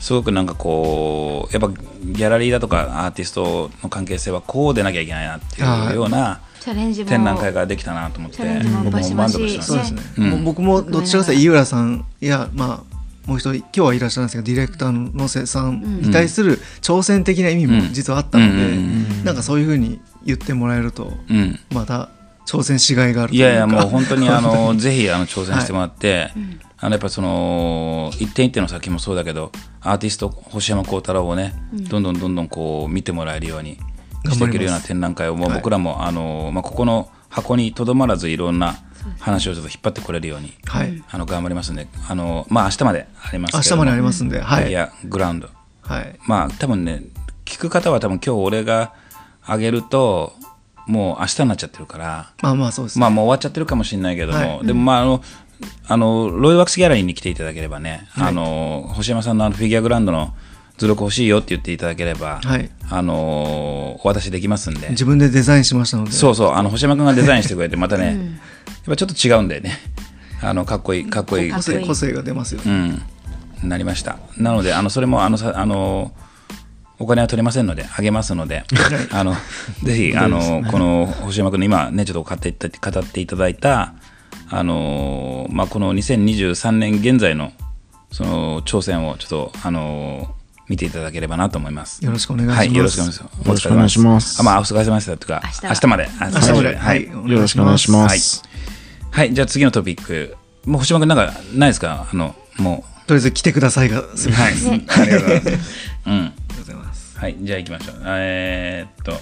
[0.00, 8.42] すごくなんかこうやっぱギャラリーだとかアーティストの関係性はこうでなきゃいけないなっていうようなチャレンジも展覧会ができたなと思って
[8.84, 12.87] 僕も満足してますそうですね、うんもう僕もどっちかというと井浦さんやまあ
[13.28, 18.76] もう一人今日はいらっしゃるんですけどディレクターの野瀬さんに対する挑戦的な意味も実はあったので、
[19.22, 21.60] うなんかそういうふうに言ってもらえるとうん。
[21.70, 22.08] また
[22.46, 23.48] 挑戦しがいがあるといいうか。
[23.50, 26.32] やいやもう本当にあの ぜひあの挑戦してもらって、
[26.78, 31.52] あのやっぱその一点一点の作品もそうだけどアーティスト星山幸太郎をね、
[31.90, 33.76] どんどんどんどんこう見てもらえるように
[34.24, 38.78] していけるような展覧会を僕らもあの、まあ、ここの箱にとどまらずいろんな
[39.18, 41.02] 話をちょっと引っ張ってこれるように、はい。
[41.10, 44.68] あの頑張りますんであの、まあ明日まであります明日までありますんではい。
[44.68, 45.48] いやグラウンド。
[45.82, 46.18] はい。
[46.26, 47.02] まあ多分ね
[47.44, 48.92] 聞く方は多分今日俺が
[49.44, 50.34] あげると
[50.86, 53.00] もう明日になっちゃってるから、まあまあそうですね。
[53.00, 54.66] まあもう終わっちゃってるかもしれないけども、はい。
[54.66, 55.22] でもまああの、
[55.86, 60.34] あの、ロイドワックスギャラリーに来ていただければね、あの、星山さんのあのフィギュアグラウンドの
[60.78, 62.70] 図録欲しいよって言っていただければ、はい。
[62.88, 64.90] あの、お渡しできますんで。
[64.90, 66.12] 自分でデザインしましたので。
[66.12, 68.16] そうそう、あの、星山君がデザインしてくれて、またね、やっ
[68.88, 69.78] ぱちょっと違うんだよね。
[70.42, 71.50] あの、かっこいい、かっこいい。
[71.50, 72.74] かっこいい個性個性が出ますようね。
[72.74, 73.02] ん、
[73.64, 74.18] なりました。
[74.36, 76.12] なので、あの、それも、あの、さあの、
[77.00, 78.64] お金は取れませんので、あげますので、
[79.12, 79.36] あの、
[79.84, 83.94] ぜひ、あの、この星山君の今ね、ちょっと語っていた語っていただいた、
[84.50, 87.52] あの、まあ、この2023年現在の、
[88.10, 90.34] その、挑戦をちょっと、あの、
[90.68, 92.04] 見ていただければなと思います。
[92.04, 93.38] よろしくお願いしますはい、よろしくお願いします。
[93.38, 96.08] よろしくお願いしますあ、まあ、お疲れ様でしたというか、明日は明日まで。
[96.20, 96.76] 明明日まで。
[96.76, 97.06] ははいい。。
[97.06, 98.42] よろしくお願いします。
[98.42, 98.47] はい、
[99.26, 100.36] じゃあ次のトピック。
[100.66, 102.08] もう星山君なんかないですか？
[102.12, 104.32] あの、もとりあえず来てくださいがすう。
[104.32, 104.86] みません。
[104.86, 105.04] はい。
[105.04, 105.90] ありがとうございます。
[106.06, 106.12] うん。
[106.12, 107.18] ありがとうございます。
[107.18, 108.02] はい、じゃあ行きましょう。
[108.06, 109.20] えーっと、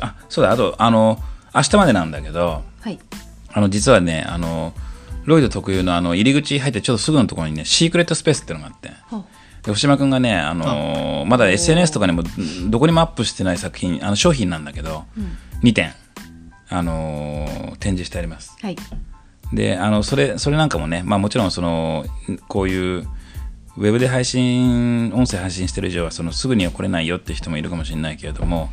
[0.00, 1.22] あ、そうだ、あと、あの、
[1.54, 2.98] 明日までなんだけど、はい
[3.52, 4.72] あの、実はね、あの、
[5.24, 8.88] ロイド特有のあの入り口入ってちょっとすぐのところにね、シークレットスペースっていうのがあって、
[9.62, 12.22] で星島君がね、あのまだ SNS とかにも
[12.70, 15.04] どこにもアップしてない作品、あの商品なんだけど、
[15.62, 15.92] 2点、
[16.70, 18.56] あの展示してあります。
[18.62, 18.76] はい
[19.52, 22.04] であのそれそれなんかもね、まあ、もちろんその
[22.48, 23.08] こういう
[23.76, 28.70] ウェブで配信音声配信してる以上はそのすぐには来れないよって人もいるかもしれないけれども、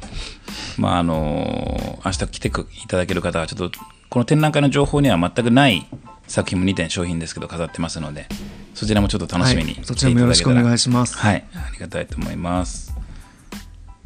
[0.77, 5.87] まあ、あの明日来てくいただける方はちょっとこの展覧会の情報には全くない
[6.27, 8.27] 作品も2点商品ですけど飾ってますので
[8.73, 11.17] そちらもちょっと楽しみにはいそちらもよろしくお願いしします。
[11.17, 12.93] はい、ありがたいと思います。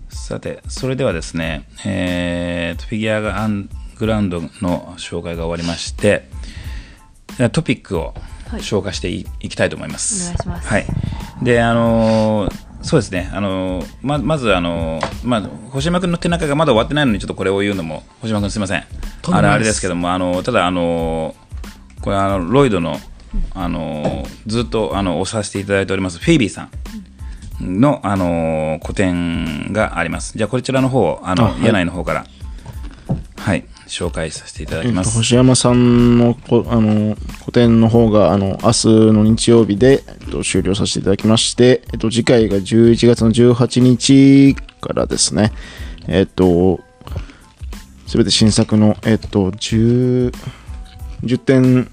[0.10, 6.30] さて、それではですね、えーとフィギュアがアングラウンドの紹介が終わりまして、
[7.50, 8.14] トピックを
[8.50, 10.24] はい紹介してい,、きたいと思います。
[10.24, 10.86] お願いしますはい。
[11.44, 18.84] で、あのーそうですね、あのーままず、あのーまあ、星山君の展覧会がまだ終わってないのに、ちょっとこれを言うのも、星山君すみません。
[19.32, 22.98] あのあれですけども、あのただ、あのーこれあのロイドの、
[23.54, 26.70] あのーずっとあの押させていただいておりますフィービーさ
[27.62, 30.36] んの、あのー個展があります。
[30.38, 32.26] じゃあこちらの方をあのあはい柳井の方から
[33.38, 35.18] はい紹介させていただきえっと、ます。
[35.18, 45.52] 星山さんのこあの個展の方があの明日の日曜日で、えっと、終了させていただきまして、えっと、次回が11月の18日からですね、
[46.08, 46.80] えっと、
[48.08, 50.34] すべて新作の、えっと、10,
[51.24, 51.92] 10点、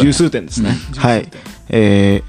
[0.00, 0.70] 十数点ですね。
[0.96, 1.28] はい。
[1.68, 2.22] え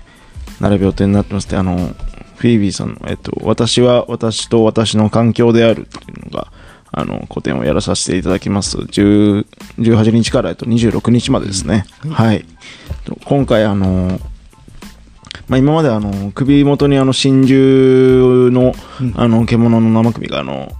[0.59, 1.95] ー、並び予定になってまして、あの、
[2.41, 6.51] フィービーさんの、えっと、私は私と私の環境であるっていうのが、
[6.91, 8.77] あの、個展をやらさせていただきます。
[8.77, 9.45] 10
[9.79, 11.85] 18日から、えっと、26日までですね。
[12.09, 12.45] はい。
[13.05, 14.19] と今回、あの、
[15.47, 18.73] まあ、今まであの首元にあの真珠の,、
[19.17, 20.71] あの獣の生首があの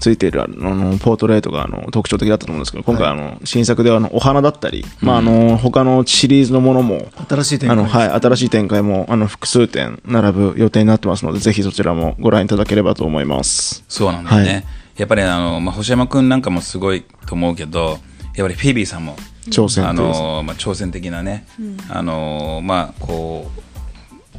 [0.00, 13.84] ついているあのポートレートがあの特徴的だったと思うんですけど今回あの新作ではあのお花だったり、まあ、あの他のシリーズのものも新しい展開あの、はい、新しい展開もあの複数点並ぶ予定になってますのでぜひそちらもご覧いただければと思います。
[13.88, 14.52] そうなんだよね。
[14.52, 17.98] はいやっぱりあの、まあ、星山君なんかもすごいと思うけど、
[18.34, 21.46] やっぱりフィービーさんも、挑戦あのまあ、挑戦的なね、
[21.88, 23.50] あのまあこ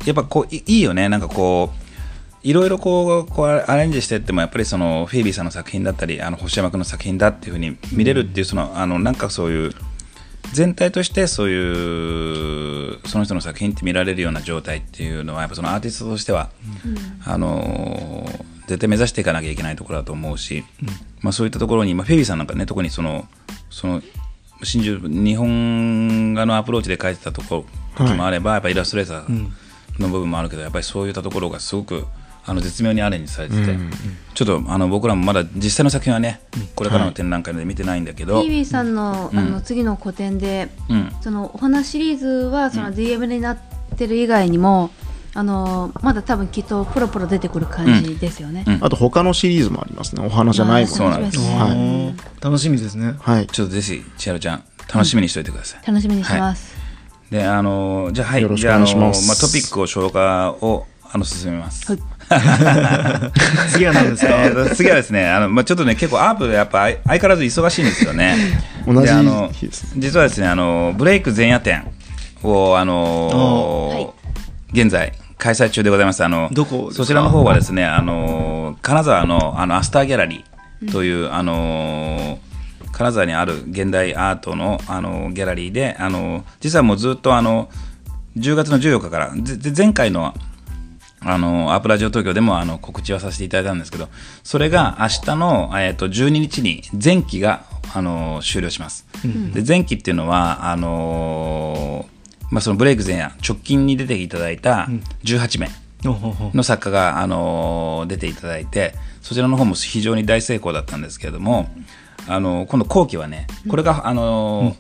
[0.06, 1.10] うやっぱこういいいよね。
[1.10, 1.90] なんかこう
[2.48, 9.72] いろいろこうこうアレンジしてってもやっぱりそのフィービーさんの作品だったりあの星山君の作品だっていうふうに見れるっていうそのあのなんかそういう
[10.54, 16.50] 全体としてそういうその人の作品って見られるような状態っていうのはやっぱそのアーティストとしては、
[17.26, 18.28] あの
[18.70, 20.64] 絶対目指していかなきゃいけないところだと思うし、
[21.22, 23.28] まあ、そういったところに、まあ、フェビーさんなんかね特にその
[23.72, 24.02] その
[24.64, 27.66] 真珠日本画のアプローチで描いてたとこ
[27.98, 29.52] ろ時もあれば、やっぱイラストレーター
[30.00, 32.06] の部分もあるけどやっぱりそういったところがすごく
[32.46, 33.78] あの絶妙にアレンジされてて、
[34.34, 36.42] ちょっとあの僕らもまだ実際の作品はね
[36.76, 39.40] これからの展覧会で見てないんだけど、ピービーさんの,、うん。
[39.40, 41.12] あの次の個展で、うん。
[41.22, 43.58] そのお花シリーズはその DM になっ
[43.98, 44.92] てる以外にも、
[45.40, 48.66] あのまだ多分きっとポロポロ出てくる感じですよね。
[48.68, 48.78] うん。
[48.82, 50.22] あと他のシリーズもありますね。
[50.26, 50.96] お花じゃないもの。
[50.96, 51.38] そうなんです。
[51.40, 51.56] ね。
[51.58, 52.44] はい。
[52.44, 53.14] 楽しみですね。
[53.22, 53.48] はい。
[53.48, 55.88] ちょっとぜひ千春ちゃん楽しみにしておいてください。
[55.88, 56.76] 楽しみにしてます。
[57.32, 58.42] であのじゃあはい。
[58.42, 59.28] よろしくじゃああのお願いします。
[59.30, 61.90] まあ、トピックを消化をあの進めます。
[61.90, 62.02] はい。
[63.72, 64.34] 次は何ですか？
[64.44, 68.36] えーと次はですねあの、まあ、ちょっとね結構アープやっぱ相相変わらず忙しいんですよね。
[68.86, 69.50] 同じであの
[69.98, 71.86] 実はですねあのブレイク前夜展
[72.44, 74.14] をあの
[74.72, 76.24] 現在開催中でございます。
[76.24, 76.50] あの
[76.92, 82.40] そちらの方はですねあの金沢のあのアスターギャラリーという、あの
[82.92, 87.70] 金沢にある現代アートのあのギャラリーであの実はもうずっとあの
[88.38, 89.34] 10月の14日から
[89.76, 90.34] 前回の
[91.22, 94.08] あの、アープラジオ東京でもあの告知はさせていただいたんですけど、
[94.42, 99.06] それが明日の、えっ、と、12日に前期が、あの、終了します。
[99.54, 102.08] で、前期っていうのは、あの
[102.52, 104.88] まあ、そのブレイク前夜、直近に出ていただいた
[105.24, 105.70] 18名
[106.54, 111.70] の作家が、あの出ていただいて、そちらの方も非常に大成功だったんですけれども、
[112.28, 114.76] あの今度後期はね、これが、あの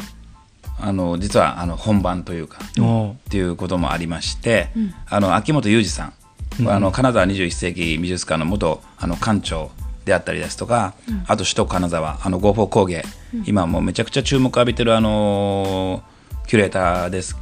[0.81, 4.69] あの実はあの本番というか、っていうこともありまして、
[5.07, 9.71] あの秋元裕二さん、あの金沢21世紀美術館の元あの館長
[10.05, 10.93] であったりですとか、
[11.27, 13.03] あと首都金沢あの GoFo 工芸、
[13.45, 16.01] 今もうめちゃくちゃ注目を浴びてるあの
[16.47, 17.37] キュレーターです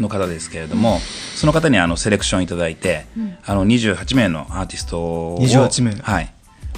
[0.00, 0.98] の方ですけれども、
[1.34, 3.06] その方にあのセレクションいただいて、
[3.44, 5.94] あの28名のアーティストを28名。
[5.94, 6.32] はい、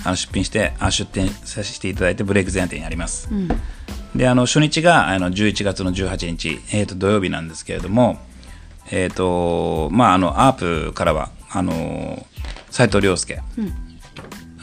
[0.05, 3.29] あの出品してあ出展させていただいてブレイク前夜展やります。
[4.15, 8.19] であの初日があの11月の18日、えー、と土曜日なんですけれども、
[8.91, 12.27] えーとまあ、あのアープからはあの
[12.71, 13.43] 斉藤亮介、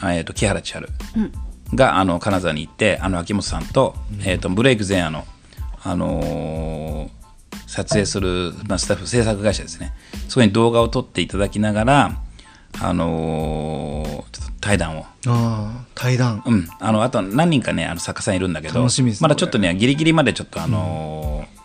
[0.00, 0.88] あえー、と木原千春
[1.74, 5.24] があの金沢に行ってあの秋元さんと,、えー、とブレイク前夜の、
[5.82, 7.15] あのー
[7.76, 9.92] 撮影する、まあ、スタッフ制作会社ですね。
[10.28, 12.22] そこに動画を撮っていただきながら、
[12.80, 15.02] あのーちょっと対談を。
[15.02, 16.42] ああ対談。
[16.46, 19.20] うん、あのあと何人かねあの作家さんいるんだけど楽しみです。
[19.20, 21.56] ねまだちょっとねギリギリまでちょっとあのー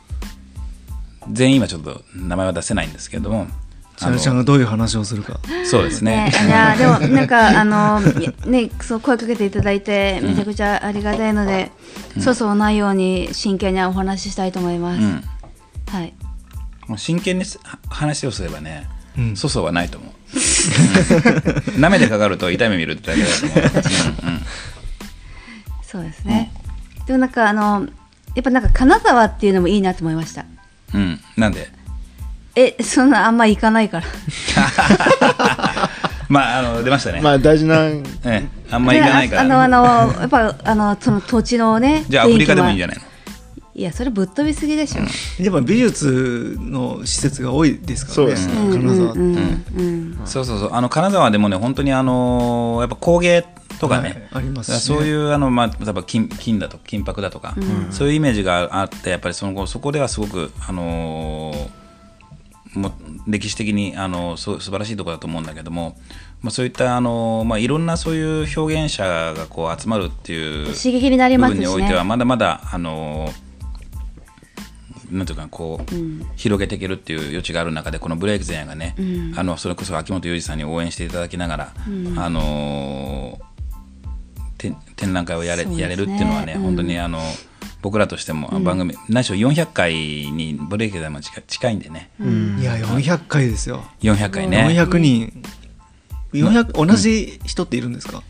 [1.32, 3.48] 全員はちょっと名前は出せないんですけども、
[3.96, 5.40] ちゃるちゃんがどういう話をするか。
[5.64, 6.26] そうですね。
[6.26, 8.02] ね、いや でもなんかあの
[8.46, 11.72] ねそう声かけていただいてめちゃくちゃありがたいので、
[12.16, 15.02] 粗相ないように真剣にお話ししたいと思います。
[15.02, 15.24] うん
[15.92, 16.14] はい。
[16.88, 17.46] もう真剣に
[17.90, 23.60] 話をすればねうん粗相はないと思ううん舐めてかかると痛い目見るってだけだと思う、
[24.24, 24.42] うんうん
[25.84, 26.54] そうですね。
[27.06, 27.86] でもなんかあの
[28.34, 30.46] やっぱなんか金沢っていうのもいいなと思いました。
[30.94, 31.68] うん、なんで？
[32.56, 34.06] えそんなあんま行かないから。
[36.30, 42.06] まああの出ましたね、まあ大事な、ええあんま行かないからであのあのやっぱあのその土地のね。
[42.08, 42.88] じゃあアフリカでもいいんじゃ。
[42.88, 43.04] ないの？
[43.74, 45.44] いやそれぶっ飛びすぎでしょ。
[45.44, 48.36] でも美術の施設が多いですからね。
[48.36, 48.78] そうですね。
[48.78, 50.22] 金沢って、うんうんうん。
[50.26, 50.70] そうそうそう。
[50.74, 53.46] あの金沢でもね本当にあのやっぱ工芸
[53.80, 54.98] とかね、はいありますしね。
[54.98, 57.56] そういうあの、まあ、例えば金金だとか金箔だとか、
[57.92, 61.82] そういうイメージがあってやっぱりその後そこではすごくあのー
[62.74, 62.92] もう
[63.28, 65.98] 歴史的にあのそ素晴らしいところだと思うんだけども、
[66.42, 71.66] まあ、そういったあの、まあ、いろんなそういう表現者がこう集まるっていう刺激になり部ますしね。
[71.66, 72.04] 分においては。
[72.04, 73.30] まだまだあの
[75.12, 75.86] なんていうかこう、
[76.36, 78.96] 広げていけるっていう余地がある中でこのブレイク前夜がね、
[79.36, 81.74] あのそれこそ秋元裕二さんに応援していただきながら、
[82.18, 83.40] あの
[84.58, 85.78] て展覧会をやれ,、ね。
[85.78, 86.62] やれるっていうのはね、うん。
[86.62, 87.20] 本当にあの
[87.82, 94.68] 僕らとしても番組、何しろ400回にブレイク前夜も近近いんでね、いや400回ですよ、400回ね。
[94.70, 95.44] 400人。
[96.34, 98.24] 400同じ人っているんですか、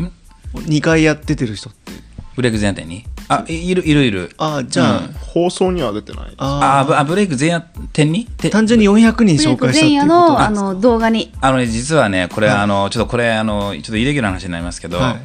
[0.00, 0.12] ん。
[0.54, 1.92] 2回やっててる人って
[2.34, 3.04] ブレイク前夜展に？
[3.28, 4.30] あいいるいるいる。
[4.38, 5.12] ああじゃあ、うん。
[5.12, 6.34] 放送には出てない。
[6.38, 7.60] ああブあブレイク前夜
[7.92, 11.32] 展に単純に400人紹介したっていうことあの動画に。
[11.40, 12.56] あのね、実はね、これ、はい。
[12.58, 15.20] あの、ちょっとこれ、あの、ちょっとイレギュラーな話になりますけど、はい。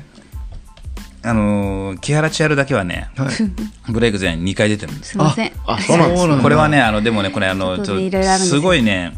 [1.23, 3.29] あの、木原千春だけはね、はい、
[3.91, 5.11] ブレイク前2回出てるんです。
[5.11, 5.51] すみません。
[5.65, 9.13] あ、そうなんですこれはね、あの、でもね、これ、あの、ちょっとすごいね、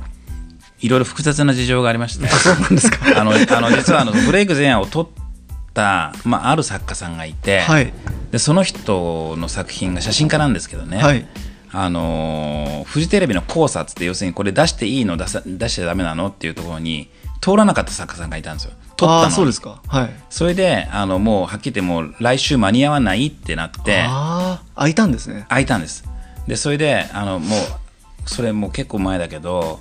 [0.80, 3.20] いろいろ複雑な事情がありまして、 そうなんですか？
[3.20, 5.19] あの、あの実は、あの、ブレイク前夜を撮った、
[5.74, 7.94] まあ、ある作家さんがいて、はい。
[8.32, 11.26] で、その人の作品が写真家なんですけどね、はい。
[11.72, 17.10] あのーフジテレビの考察って要するにこれ出していいの出さ出しちゃダメなのっていうところに
[17.42, 18.72] 通らなかった作家さんがいたんですよ。
[18.98, 19.32] 撮ったの。
[19.32, 19.82] そうですか。
[19.88, 20.10] はい。
[20.30, 25.46] それであのもうはっきり言ってもう来週間に合わないってなってああ開いたんですね。
[25.50, 26.04] 空いたんです。
[26.48, 27.60] でそれであのもう
[28.26, 29.80] それもう結構前だけど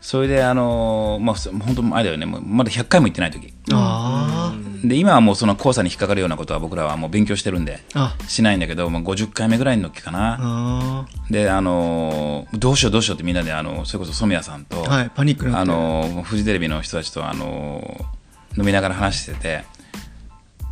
[0.00, 2.26] それであのまあそ本当前だよね。
[2.26, 3.54] もうまだ100回も行ってない時。
[3.72, 4.52] あ
[4.84, 8.14] で今はもうその黄砂に引っかかるようなことは僕らはもう勉強してるんであ。
[8.28, 10.38] しないんだけど、まあ、50回目ぐらいの時かな。
[10.40, 19.64] あであのーどうしようどうしようってみんなであのそれこそ染谷さんと、はいパニックあのーフジテレビの人たちとあのー飲みながら話してて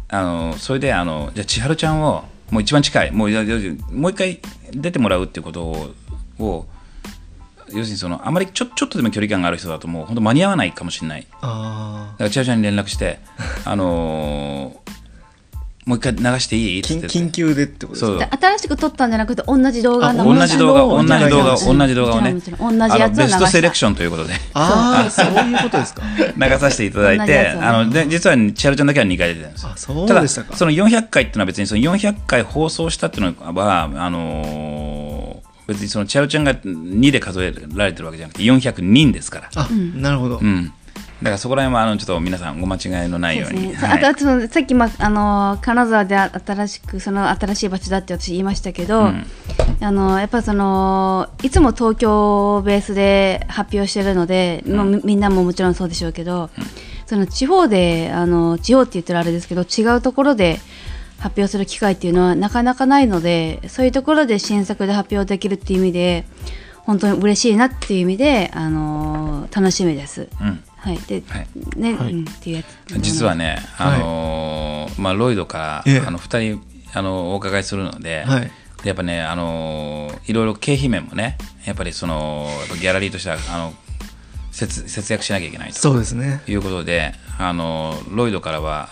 [0.09, 3.31] あのーそれであのじゃあ千春ちゃんをもう一番近いもう
[3.93, 4.41] もう一回
[4.73, 5.95] 出てもらうっていうことを
[6.39, 6.67] を
[7.75, 11.23] 要するにそのあまりちょちょっとでも距離感がある人だともう本当間に合わないかもしれない。
[11.23, 13.19] だあから千春ちゃんに連絡して
[13.65, 14.83] あのー
[15.85, 16.79] もう一回流していい？
[16.79, 17.19] って緊言って。
[17.19, 18.19] 緊急でってことですそう。
[18.21, 22.33] かで新しく撮ったんじゃなくて同じ動画の同じ動画同じ動画同じ動画をね。
[22.35, 22.95] 同じやつを流した。
[23.05, 24.35] あのベストセレクションということで。
[24.55, 25.27] ああそう。
[25.27, 26.03] いうことですか。
[26.39, 29.71] 流させていただいて、あので実は千春ちゃんだけは2回出てるんですよ。
[29.75, 40.73] あそうただでしたかその400回っていうのは別にその400回放送したっていうのはあのー別にそのチャウちゃんが2で数えられてるわけじゃなくて400人ですから、あ、なるほど、うん、
[41.23, 43.89] だからそこら辺はあのちょっと皆さんご間違いのないように、ですね。
[43.89, 43.99] はい。
[43.99, 49.25] あとあとそのさっき、まあの金沢で新しくその新しい場所だって私言いましたけど、ん。
[49.81, 56.51] あのやっぱそのいつも東京ベースで発表してるので、まあみみんなももちろんそうでしょうけど、
[57.07, 60.59] その地方であの地方って言ったらあれですけど違うところで
[61.23, 66.25] 発表する機会っていうのはなかなかないのでそういうところで新作で発表できるっていう意味で
[66.79, 70.29] 本当に嬉しいなっていう意味であの楽しみです。
[70.41, 70.65] うん。
[70.77, 71.47] はい、で、はい。
[71.77, 72.13] ね、はい。
[72.13, 72.99] うんっていうやつ。
[72.99, 76.05] 実はね、あのーまあ、ロイドから、ええ。
[76.05, 76.61] あの2人
[76.93, 78.51] あのお伺いするので、はい。
[78.83, 82.49] でやっぱね、あのーいろいろ経費面もねやっぱりその
[82.81, 83.75] ギャラリーとしてはあの
[84.51, 85.79] 節節約しなきゃいけないと。
[85.79, 86.43] そうですね。
[86.49, 88.89] いうことで、あのロイドからは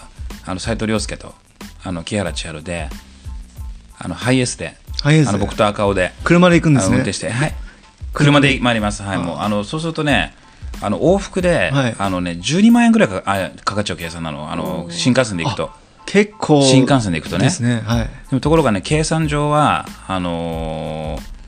[0.46, 1.34] あの斉藤亮介と
[1.82, 2.88] あの木原千春で
[3.98, 5.30] あのハイエースでハイエースで。
[5.30, 6.96] あの僕と赤尾で車で行くんですね。
[6.96, 7.54] 運転して、はい、
[8.12, 10.34] 車で参ります、はい、もうあのそうするとね
[10.82, 11.96] あの往復で、はい。
[11.98, 14.50] あのね、12万円ぐらいかあかかっちゃう計算なの。
[14.50, 15.70] あの新幹線で行くと。
[16.06, 17.44] 結構新幹線で行くとね。
[17.44, 17.82] ですね。
[17.84, 18.04] はい。
[18.04, 21.40] でもところがね計算上はあのー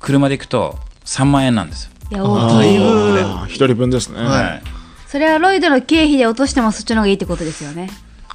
[0.00, 4.20] 車で行くと3万円なんですよ、いやだいぶあー一人分ですね。
[4.20, 4.28] はい。
[4.28, 4.62] はい。
[5.06, 7.90] それはロイドの経費で落としてもそっちの方がいいってことですよね。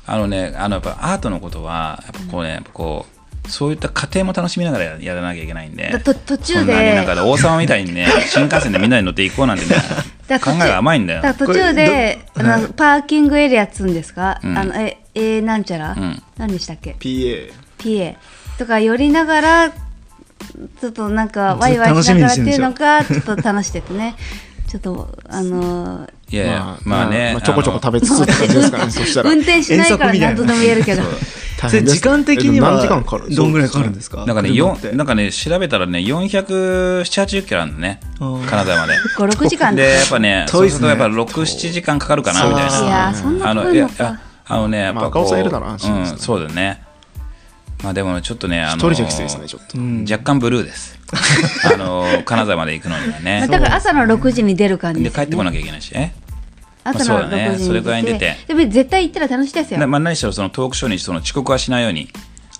[0.05, 3.05] あのねあのやっぱアートのことはやっぱこうねやっぱこ
[3.45, 9.75] うそういった過程も楽しみながらややらなきゃいけないんで途中そんなにでなんか王様みたいにね 新幹線でみんなで乗って行こうなんてね
[10.27, 11.21] だ考えが甘いんだよ。
[11.21, 14.57] だ途中であのパーキングエリアっつうんですか、うん。
[14.57, 16.23] あのええなんちゃら、ん。
[16.37, 17.51] 何でしたっけ？PA。
[17.77, 18.15] PA
[18.57, 24.15] とか寄りながらちょっとなんかワイワイしながらっていうのがちょっと楽しくてね。
[24.67, 29.29] ちょっとあのいやいやまあね、まあちょこちょこ食べつつって感じですかね、 そしたら。
[29.29, 31.03] 運転しないから何とでも言えるけど。
[31.83, 34.25] 時間的にえは何時間かかるどんぐらいかかるんですか？
[34.25, 34.49] なんかね、
[34.93, 38.95] なんかね調べたらね、470、80キロあるんだね金沢まで。
[39.15, 39.75] 56時間。
[39.75, 40.73] で、やっぱね、遠いうっすね。
[40.73, 42.79] そするとやっぱ6、7時間かかるかなみたいな。
[42.79, 43.67] いやーそんなあの、か。
[43.67, 44.17] かるのかい
[44.47, 46.81] あのね、やっぱこう、うん、そうだよね。
[47.83, 49.77] まあでもねちょっとね、あの一人じゃきついですね、ちょっと。
[49.77, 50.97] うん若干ブルーです。
[51.71, 53.47] あの金沢まで行くのにはまあね。
[53.47, 55.93] だから朝の6時に出る感じで帰ってこなきゃいけないし。
[55.93, 56.15] ね。
[56.83, 57.49] 朝のまあそうだね。
[57.51, 58.19] 6時それぐらいに出て。
[58.19, 59.79] てでも絶対行ったら楽しいですよ。
[59.79, 62.09] なまあ、何しろそのトークショーにその遅刻はしないように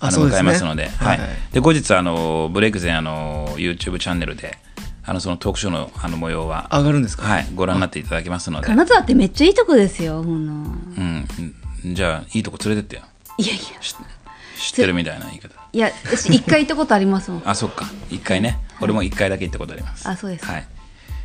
[0.00, 1.28] あの迎えますので、はいはい。
[1.52, 4.58] で後日あのブレイクゼンあの YouTube チャンネルで
[5.04, 7.24] あのそのトークショーのあの模様は、上がるんですか？
[7.24, 10.52] はい、ご覧になっていただけますので、金沢ってめっちゃいいとこですよほんの。
[10.54, 11.26] うん、
[11.84, 13.02] うんじゃあいいとこ連れてってよ。
[13.36, 13.62] いやいや。
[14.56, 15.48] 知ってるみたいな言い方。
[15.72, 17.42] いや私一回行ったことありますもん。
[17.48, 17.84] あそっか。
[18.10, 18.58] 一回ね。
[18.80, 20.08] 俺も一回だけ行ったことあります。
[20.08, 20.66] あそうですはい、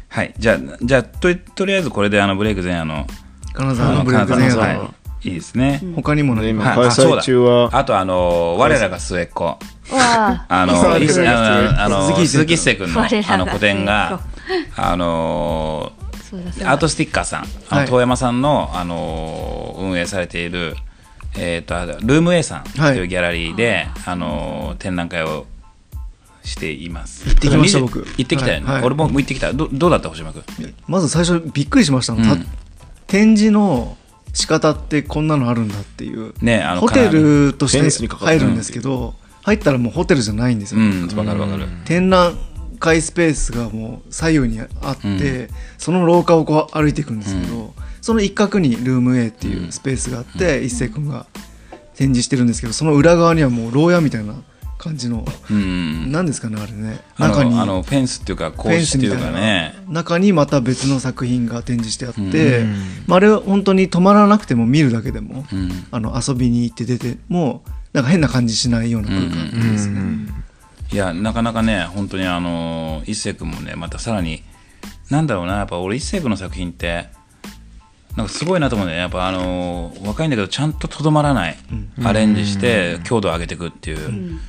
[0.09, 3.05] はい、じゃあじゃあととりあえずこれであのブレイクゼンあの
[3.53, 4.73] 金沢のブレイク前夜ののは。
[4.73, 4.99] い。
[5.21, 6.47] いいですね、他にもね。
[6.47, 6.75] 今はい。
[6.75, 7.69] 開催中は。
[7.73, 9.43] あとあの我らが末っ子。
[9.43, 9.57] わ
[9.91, 10.45] あ。
[10.47, 12.87] あの、 あの、あの鈴木一世君。
[12.93, 14.21] のあの個展が、
[14.77, 15.91] あの
[16.63, 17.85] アートスティッカーさん、あはい。
[17.85, 20.77] の遠山さんの、あの運営されている、
[21.37, 25.47] えー、とルーム A さんとはいいうギャラリーで、あの展覧会を
[26.49, 27.25] しています。
[27.27, 27.99] 行ってきました20僕。
[27.99, 28.65] 行ってきたよね。
[28.65, 28.83] はいはい。
[28.85, 29.53] 俺も行ってきた。
[29.53, 30.43] どどうだった星間君
[30.87, 32.47] まず最初びっくりしましたの、たうん。
[33.07, 33.97] 展示の
[34.33, 41.67] 仕方ってこんなのあるんだっていう、ねあのホテルとして入るんですけど、入ったらもうホテルじゃないんですよ、うん、わかるわかる。
[41.85, 42.37] 展覧
[42.79, 45.47] 会スペースがもう左右にあって、うん。
[45.77, 51.25] その廊下をこう歩いていくんですけど、その一角にルーム A っていうスペースがあって、一星君が
[51.99, 54.33] 展示してるんですけどその裏側にはもう牢屋みたいな
[54.79, 56.11] 感じの、うん。
[56.11, 57.01] なんですかねあれね。
[57.17, 57.51] あ中に。
[57.51, 59.75] の、あのフェンスっていうか、格子っていうかね。
[59.89, 62.75] 中にまた別の作品が展示してあって、うん。
[63.05, 65.85] まあ、あれは本当に泊まらなくても見るだけでも、うん。
[65.91, 67.61] あの遊びに行って出ても
[67.93, 70.01] なんか変な感じしないような空間ですね。
[70.91, 74.41] いやなかなかね本当にあの一星君もねまたさらに
[75.11, 77.09] なんだろうなやっぱ俺一星君の作品って
[78.15, 78.97] なんかすごいなと思うね。
[78.97, 81.57] やっぱあの若いんだけどちゃんととどまらない、
[82.03, 84.39] アレンジして強度を上げていくっていう、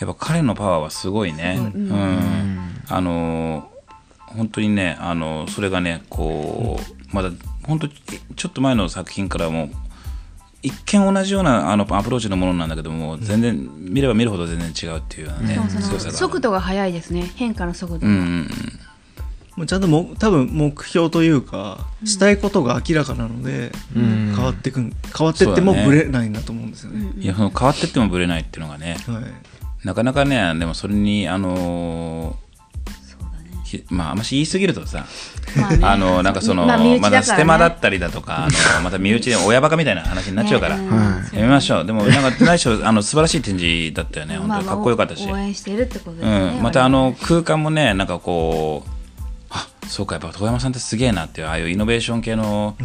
[0.00, 1.58] やっぱ彼のパワーはすごいね。
[1.74, 3.70] うん、あの
[4.26, 7.30] 本当にねあのそれがねこうまだ
[7.64, 9.70] 本当ちょっと前の作品からも
[10.62, 15.58] 一見同じようなあのアプローチのものなんだけども全然見れば見るほど全然違うっていうようなね、
[16.10, 17.30] 速度が速いですね。
[17.36, 18.48] 変化の速度が、うんうんうん。
[19.56, 24.34] もうちゃんとも多分目標というかしたいことが明らかなので、ん。
[24.34, 27.12] 変わってくん変わってってもぶれないんだと思うんですよね。
[27.18, 28.96] いやその変わってってもぶれないっていうのがね。
[29.06, 29.24] はい
[29.84, 32.48] なかなかねでもそれにあのー
[33.68, 35.04] ひまあ、あんまし言い過ぎるとさ、
[35.54, 40.88] まあねあのなんかその、まだからねまだステマだったりだとか、あのまた身内で親バカみたいな話になっちゃうから、ね
[41.34, 41.84] やめましょう。
[41.84, 45.26] でも、なんか、何しろ、あの素晴らしい展示だったよね、本当にかっこよかったし。
[45.26, 46.58] まあまあしうね。
[46.58, 48.97] ん、またあの空間もね、なんかこう、あ
[49.88, 52.82] そうか、やっぱ遠山さんってすげえなっていう、ああいうイノベーション系のあ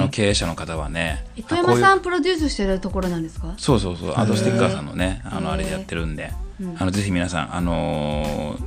[0.00, 3.54] の経営者の方はね、糸山さんプロデュースしてるところなんですか？
[3.58, 4.26] そうそうそう、アー。
[4.26, 6.32] トスティッカーさんのね、あのあれでやってるんで、
[6.78, 8.64] あのぜひ皆さん、あのー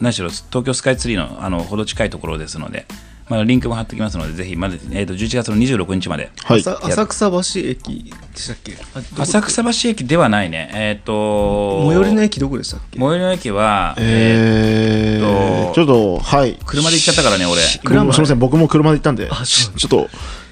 [0.00, 2.86] 何しろ東京スカイツリーのあのほど近いところですので、
[3.30, 6.32] まあ、リンクも貼っておきますので、ぜひまで、えー、と11月の26日まで。
[6.42, 6.60] はい。
[6.60, 8.76] 浅浅草橋駅でしたっけ？
[9.22, 12.98] 浅草橋駅ではないね、えっ、と、最寄りの駅どこでしたっけ？
[12.98, 16.58] 最寄りの駅は、えええーちょっと、はい。
[16.66, 17.62] 車で行っちゃったからね、俺。
[17.84, 20.08] 僕もすみません、僕も車で行ったんで、ちょっと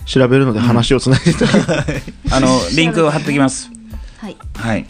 [0.07, 3.69] 調べるので話をつないでいただきあの、リンクを貼っておきます。
[4.19, 4.37] はい。
[4.55, 4.87] はい。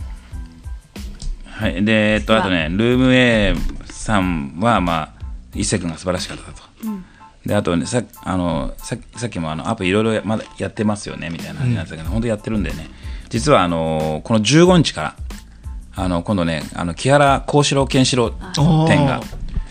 [1.47, 1.85] はい。
[1.85, 3.55] で、えっと、あとね、ルーム A
[3.87, 5.25] さんは、まあ、
[5.55, 6.63] 一世君が素晴らしかったと。
[7.47, 12.89] で、あとね、さあのささっきもあのアップいろいろまだやってますよねみたいな話になってたけど、本当やってるんでね、
[13.29, 15.17] 実はあのこの15日から、
[15.97, 18.31] あの今度ね、あの木原幸四郎健四郎
[18.87, 19.21] 展が、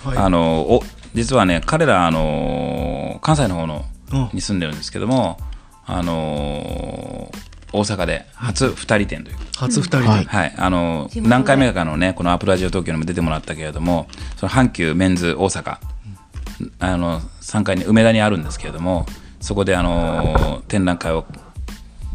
[0.04, 0.18] はい。
[0.18, 4.30] あのお実はね、彼らあの関西の方のうん。
[4.34, 5.38] に住んでるんですけども、
[5.86, 7.30] あの
[7.74, 9.38] 大阪で初2人展という。
[9.58, 10.26] 初二人で、はい。
[10.26, 14.08] はい、あの何回目かのねこのアップラジオ東京にも出てもらったけれども
[14.38, 15.78] その阪急メンズ大阪
[16.80, 19.06] あの3階に梅田にあるんですけれども
[19.40, 21.26] そこであの展覧会を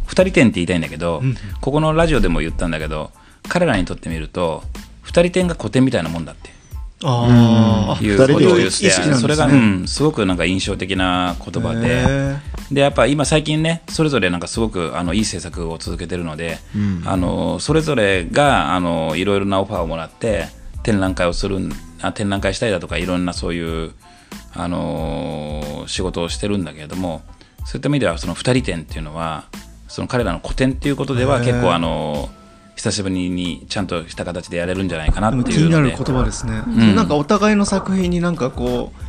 [0.07, 1.23] 2人展って言いたいんだけど、
[1.63, 3.13] ここのラジオでも言ったんだけど
[3.49, 4.63] 彼らにとってみると
[5.05, 6.51] 2人展が古典みたいなもんだって
[7.05, 9.15] ああいうことを言ってね。
[9.15, 11.89] それが、うん、すごくなんか印象的な言葉で。
[11.89, 12.37] へ
[12.71, 16.59] でやっぱ今最近ねそれぞれなんかすごくあのいい制作を続けてるので、
[17.05, 20.47] あのそれぞれがあのいろいろなオファーをもらって
[20.83, 21.59] 展覧会をする
[22.15, 23.93] 展覧会したりだとかいろんなそういう
[24.55, 27.23] あの仕事をしてるんだけれども
[27.65, 29.45] そういった意味ではその二人展っていうのは
[29.89, 32.29] その彼らの個展っていうことでは結構あの
[32.77, 36.97] 久しぶりにちゃんとした形でやれるんじゃないかなっていう気になる言葉ですね、ん。
[36.97, 39.03] なんかお互いの作品になんかこう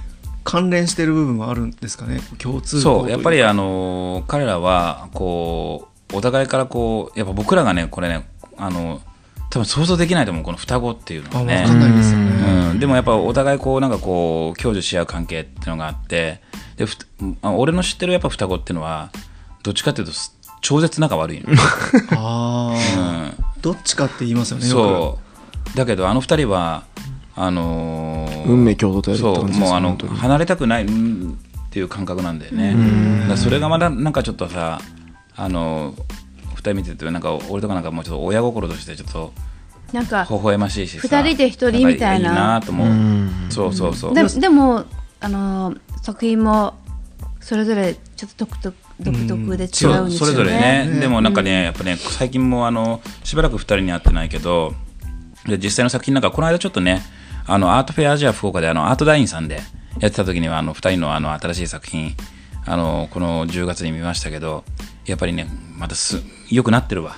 [0.44, 2.20] 関連してる部分はあるんですかね？
[2.38, 3.10] 共通項そう。
[3.10, 8.28] やっぱりああの彼らはこうお互いからこうやっぱ僕らがねこれね
[8.58, 9.02] あの
[9.54, 11.64] 多分想像できないと思うこの双子っていうのはね。
[11.68, 16.42] うん、でもやっぱお互いこうなんかこう享受し合う関係っていうのがあって
[16.76, 16.98] でふ
[17.44, 19.12] あ俺の知ってるやっぱ双子っていうのは
[19.62, 21.54] どっちかっていうとす超絶仲悪いの、
[22.18, 25.20] ああ、うん、どっちかって言いますよねよそ
[25.76, 25.78] う。
[25.78, 26.86] だけどあの二人は
[27.36, 31.38] あのー運命共同体そうもうあの離れたくないうん
[31.68, 33.28] っていう感覚なんだよね。
[33.30, 34.80] だそれがまだなんかちょっとさ
[35.36, 36.23] あの二
[36.64, 39.34] 人見ててなんか俺とかなんかもうちょっと親心としてちょっと
[39.92, 42.32] なんか微笑ましいしさ二人で一人みたいな。
[42.32, 42.88] んかいいなと思う。
[42.88, 43.48] うん。
[43.50, 44.16] そうそうそう。
[44.16, 44.86] ででも
[45.20, 46.74] あの作品も
[47.40, 50.12] それぞれちょっと独特独特で違うんですよね。
[50.18, 50.88] それぞれね。
[50.88, 51.00] ね。
[51.00, 54.74] でもなんかねやっぱね最近もあのしばらく2人に会ってないけど
[55.46, 57.02] で実際の作品なんかこの間ちょっとね
[57.46, 59.60] あのアートフェアアジア福岡であのアートダインさんで
[60.00, 62.16] やってた時にはあの2人のあの新しい作品
[62.66, 64.64] あのこの10月に見ましたけど
[65.06, 65.48] やっぱりね
[65.78, 67.18] またす良くなってるわ。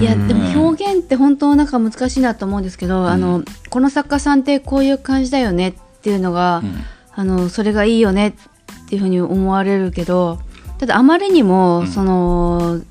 [0.00, 6.62] いやでも表現って本当なんか難しいなと思うんですけど、あのこの作家さんってこういう感じだよねっていうのが、
[7.14, 10.38] あのそれがいいよねっていうふうに思われるけど
[10.78, 12.82] ただあまりにも、その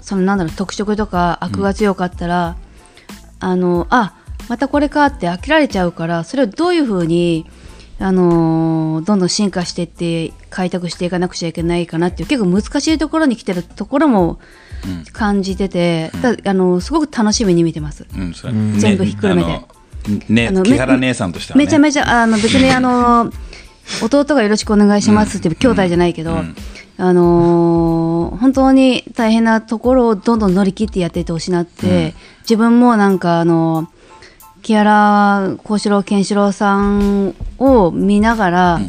[0.00, 2.56] そのなんだろう特色とか悪が強かったら、
[3.40, 4.14] あのあ
[4.48, 7.46] またこれかって飽きられちゃうからそれをどういうふうに
[7.98, 14.38] あのどんどん進化していって開拓していかなくちゃいけないかなっていう結構難しいところに来てるところも
[15.12, 18.06] 感じてて、ただあのすごく楽しみに見てます。
[18.14, 18.32] うん
[18.78, 19.52] 全部ひっくるめて。
[19.52, 19.60] あ
[20.08, 20.48] のね。
[20.48, 21.64] あの木原姉さんとしてはね。
[21.64, 23.32] めちゃめちゃあの別に あの
[24.02, 26.38] 弟がよろしくお願いしますっていう兄弟じゃないけど、
[26.98, 33.88] あのー本当に大変なところをどんどん乗り切ってやっていってほしいなって、自分もなんかあの
[34.66, 38.80] 木原幸四郎健四郎さんを見ながら、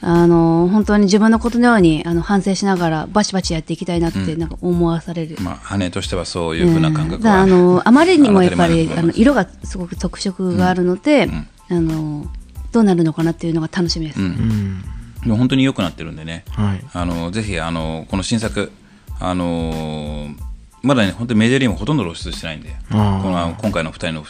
[0.00, 5.36] あの本当に自分のことのようにあの反省しながらバチバチやっていきたいなってなんか思わされる。
[5.40, 11.28] まあ姉としてはそういうふうな感覚はだからあの あまりにもやっぱりあの色がすごく特色があるので、
[11.68, 12.26] あの
[12.72, 14.20] どうなるのかなっていうのが楽しみです。
[14.22, 14.80] うん。
[15.22, 16.46] でも本当に良くなってるんでね。
[16.52, 16.80] はい。
[16.94, 18.72] あのぜひあのこの新作
[19.18, 20.28] あの
[20.82, 24.24] まだね本当にメディアリーもほとんど露出してないんでこの今回の2人の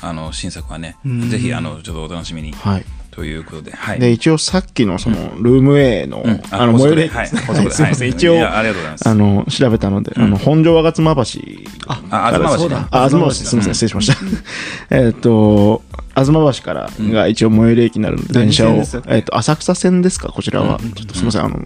[0.00, 0.96] あの新作はね
[1.28, 2.52] ぜひあのちょっとお楽しみに。
[2.52, 2.84] はい。
[3.10, 3.98] とということで、はい。
[3.98, 6.40] で、一応さっきのその、ルーム A の、うん。
[6.52, 7.38] あの、最寄りはい、すい。
[7.48, 9.08] ません、はい一応、ありがとうございます。
[9.08, 11.22] あの、調べたので、あの、本庄吾妻橋。
[11.88, 12.76] あ、あ、東橋ね。
[12.92, 14.16] あ、東橋、すみません、失礼しました。
[14.96, 15.82] えっと、
[16.14, 18.84] 東橋からが一応最寄り駅になるので、電車を。
[19.08, 20.78] えっと、浅草線ですか、こちらは。
[20.78, 21.60] ちょっとすみません、あの、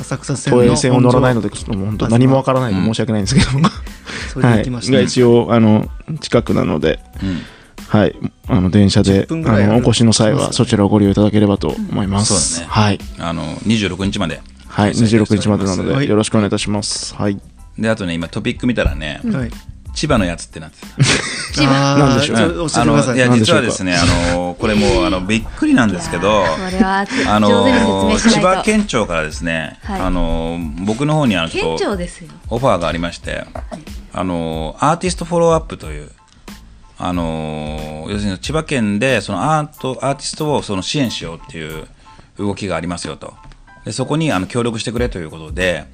[0.00, 3.68] 浅草線の東映線を乗らないので、ちょっともう本当何もわからないので申し訳ないんですけども。
[4.32, 4.58] それではい。
[4.58, 5.88] 行きました、が一応、あの、
[6.20, 7.40] 近くなので、うん
[7.88, 8.16] はい。
[8.48, 12.56] あの、電車で10、分ぐらいあの、お越しの際は、そちらをご利用いただければと思います。
[12.56, 12.98] そうだねはい。
[13.18, 14.40] あの、26日まで。
[14.66, 14.92] はい。
[14.92, 17.14] 開催しております26日までなので、はいよろしくお願いいたします。
[17.14, 17.40] はい。
[17.78, 19.50] で、あとね、今トピック見たらね、はい
[19.94, 20.86] 千葉のやつってなってた。
[21.54, 21.96] 千葉。
[21.96, 22.36] なんでしょう。
[22.74, 30.00] あのいいや実はですね、あのこれもうあのびっくりなんですけど、あの千葉県庁からですね、はい。
[30.00, 31.48] あの僕の方にあのオ
[32.58, 33.46] ファーがありまして、
[34.12, 36.10] あのアーティストフォローアップという。
[36.96, 41.88] あの要するに千葉県でそのアートアーティストをその支援しようっていう
[42.38, 43.34] 動きがありますよと。
[43.84, 45.86] でそこにあの協力してくれということで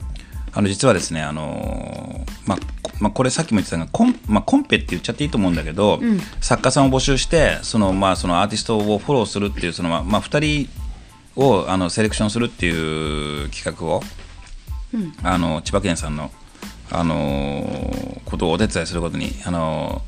[0.53, 6.01] あの実はですねあの、まあこまあ、これさっきも言ってたがコン,、まあ、コンペって言っちゃっていいと思うんだけど、
[6.40, 10.70] 作家さんを募集してその、まあ、そのアーティストをフォローするっていうその、まあまあ、2人
[11.36, 14.03] をあのセレクションするっていう企画を、
[15.22, 16.30] あの千葉県さんの、
[16.90, 20.03] あのことをお手伝いすることに、あの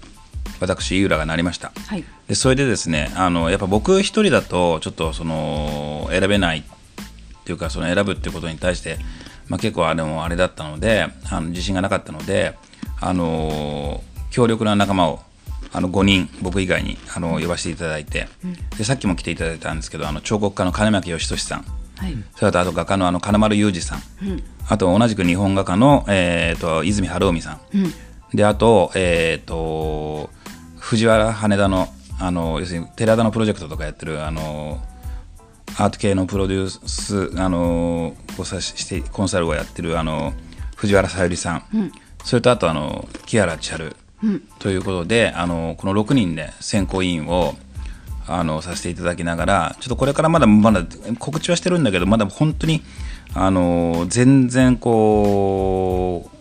[0.60, 1.72] 私井浦がなりました。
[1.86, 2.04] はい。
[2.28, 6.62] でそれでですねあのやっぱ僕一人だとちょっとその選べないっ
[7.44, 8.98] ていうかその選ぶっていうことに対して、
[9.48, 12.56] まあ、結構あれもあれだったのであの自信がなかったので
[13.00, 15.20] あの強力な仲間を
[15.72, 18.28] あの5人僕以外にあの呼ばせていただいて、
[18.76, 21.64] でさっきも来ていただいたんですけどあの彫刻家の金巻義俊さん。
[21.96, 22.16] はい。
[22.36, 24.00] それとあと画家のあの金丸裕二さん、
[24.68, 27.60] あと同じく日本画家の、えー、と泉晴臣さん、
[28.36, 30.30] であと,、えー、と
[30.78, 31.88] 藤原羽田の
[32.18, 34.80] あの要するに寺田のプロジェクトとかやってるあの
[35.78, 40.32] アート系のプロデュースあのをさしてコンサルをやってるあの
[40.76, 41.92] 藤原さゆりさん、
[42.24, 43.96] それとあとあの木原千春、
[44.58, 47.54] ということであのこの6人で選考委員を
[48.26, 50.84] あのさせていただきながらちょっとこれからまだまだ
[51.18, 52.82] 告知はしてるんだけどまだ本当に
[53.34, 56.36] あの全然こう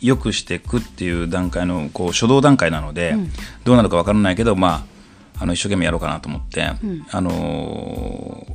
[0.00, 3.16] 良くしていくっていう段階のこう初動段階なので、
[3.64, 4.93] どうなるか分からないけど、まあ、
[5.38, 8.46] あの一生懸命やろうかなと思って、あの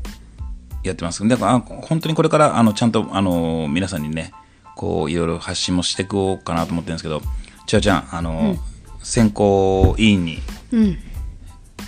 [0.84, 1.28] やってます。
[1.28, 4.32] であ本当にこれからあのちゃんと、あの皆さんにね
[4.76, 7.22] こういろいろ発信もしていこうかなと思ってるんですけど
[7.68, 8.56] 千代ちゃんあの、
[9.04, 10.40] 選考委員に、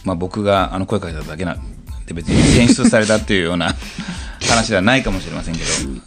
[0.04, 1.60] まあ、僕があの声かけただけなん
[2.06, 3.74] で別に選出されたっていうような
[4.50, 5.66] 話ではないかもしれませんけど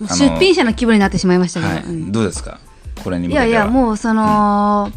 [0.08, 1.84] あの出品者の気分になってしまいましたけど、はい。
[1.84, 2.12] うん。
[2.12, 2.58] どうですか？
[3.02, 4.90] これに向いやいやもうその、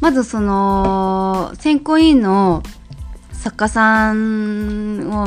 [0.00, 2.62] まずその選考委員の
[3.40, 5.26] 作家さんを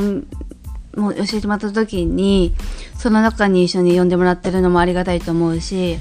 [1.00, 2.54] もう教えてもらった時に
[2.98, 5.98] その中に一緒に呼んでもらってるのもありがたいと思うし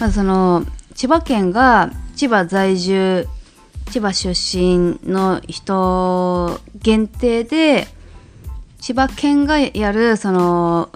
[0.00, 3.26] まずその千葉県が千葉在住
[3.90, 7.88] 千葉出身の人限定で
[8.80, 10.90] 千葉県がやるその、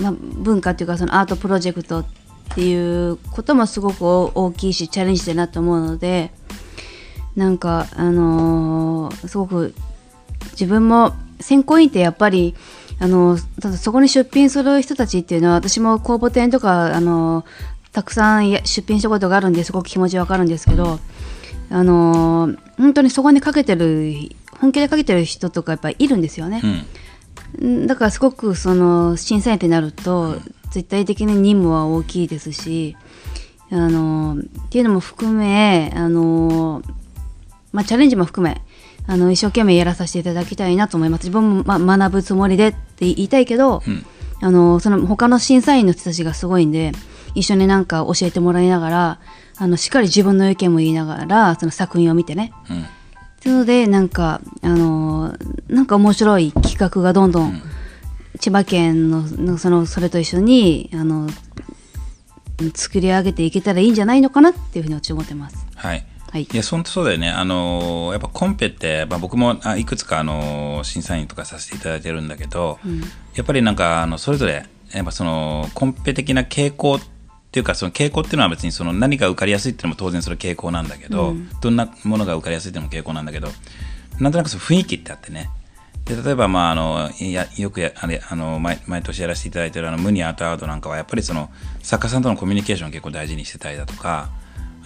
[0.00, 2.06] ま、文化っていうかそのアートプロジェクトっ
[2.54, 6.32] ていうこともすごく大きいしチャレンジだなと思うので
[7.36, 9.74] なんかあのーすごく
[10.52, 12.54] 自分も選考委員ってやっぱり
[12.98, 17.44] あのただそこに出品する人たちっていうのは私も公募展とかあの
[17.92, 20.98] たくさんや出品したことがあるんですごく気持ちわかるんですけど
[21.70, 24.14] あの本当にそこにかけてる
[24.60, 26.62] 本気でかけてる人とかやっぱりいるんですよね。
[27.60, 27.84] うん。
[27.84, 30.36] んだからすごくその審査員ってなると
[30.70, 32.96] 絶対的に任務は大きいですし
[33.70, 36.82] あのっていうのも含めあの、
[37.76, 38.62] まあ、チャレンジも含め
[39.06, 41.24] あの一生懸命やらさせていただきたいなと思います。
[41.24, 43.82] 自分も、まあ、学ぶつもりでって言いたいけど、
[44.40, 46.92] あのその他の審査員の人たちがすごいんで
[47.34, 49.20] 一緒になんか教えてもらいながら
[49.58, 52.52] あのしっかり自分の意見も言いながらその作品を見てね。
[52.70, 52.82] うん。
[52.82, 52.84] っ
[53.40, 57.60] ていうのでなんかあのーなんか面白い企画がどんどん
[58.40, 61.28] 千葉県ののそのそれと一緒にあの
[62.74, 65.66] 作り上げていけたらいいんじゃないのかなっていうふうに思ってます。
[65.74, 67.30] はいはいいや、本当そうだよね。
[67.30, 72.78] あのーやっぱコンペって、まあ、僕もあいくつか、あのー審査員とかさせていただいてるんだけど、
[73.34, 77.00] やっぱりなんか、あのそれぞれ、やっぱその、コンペ的な傾向っ
[77.50, 83.48] ていうか、その傾向っていうのは別にその何が受かりやすいっていうのも当然それ傾向なんだけど、どんなものが受かりやすいっていうのも傾向なんだけど、
[84.18, 85.50] なんとなくその雰囲気ってあってね。
[86.06, 91.50] で例えば、まあ、あのいやよくやあれあの毎毎年やらせていただいてるあのムニアートアートなんかはやっぱりその
[91.82, 94.30] 作家さんとのコミュニケーションを結構大事にしてたりだとか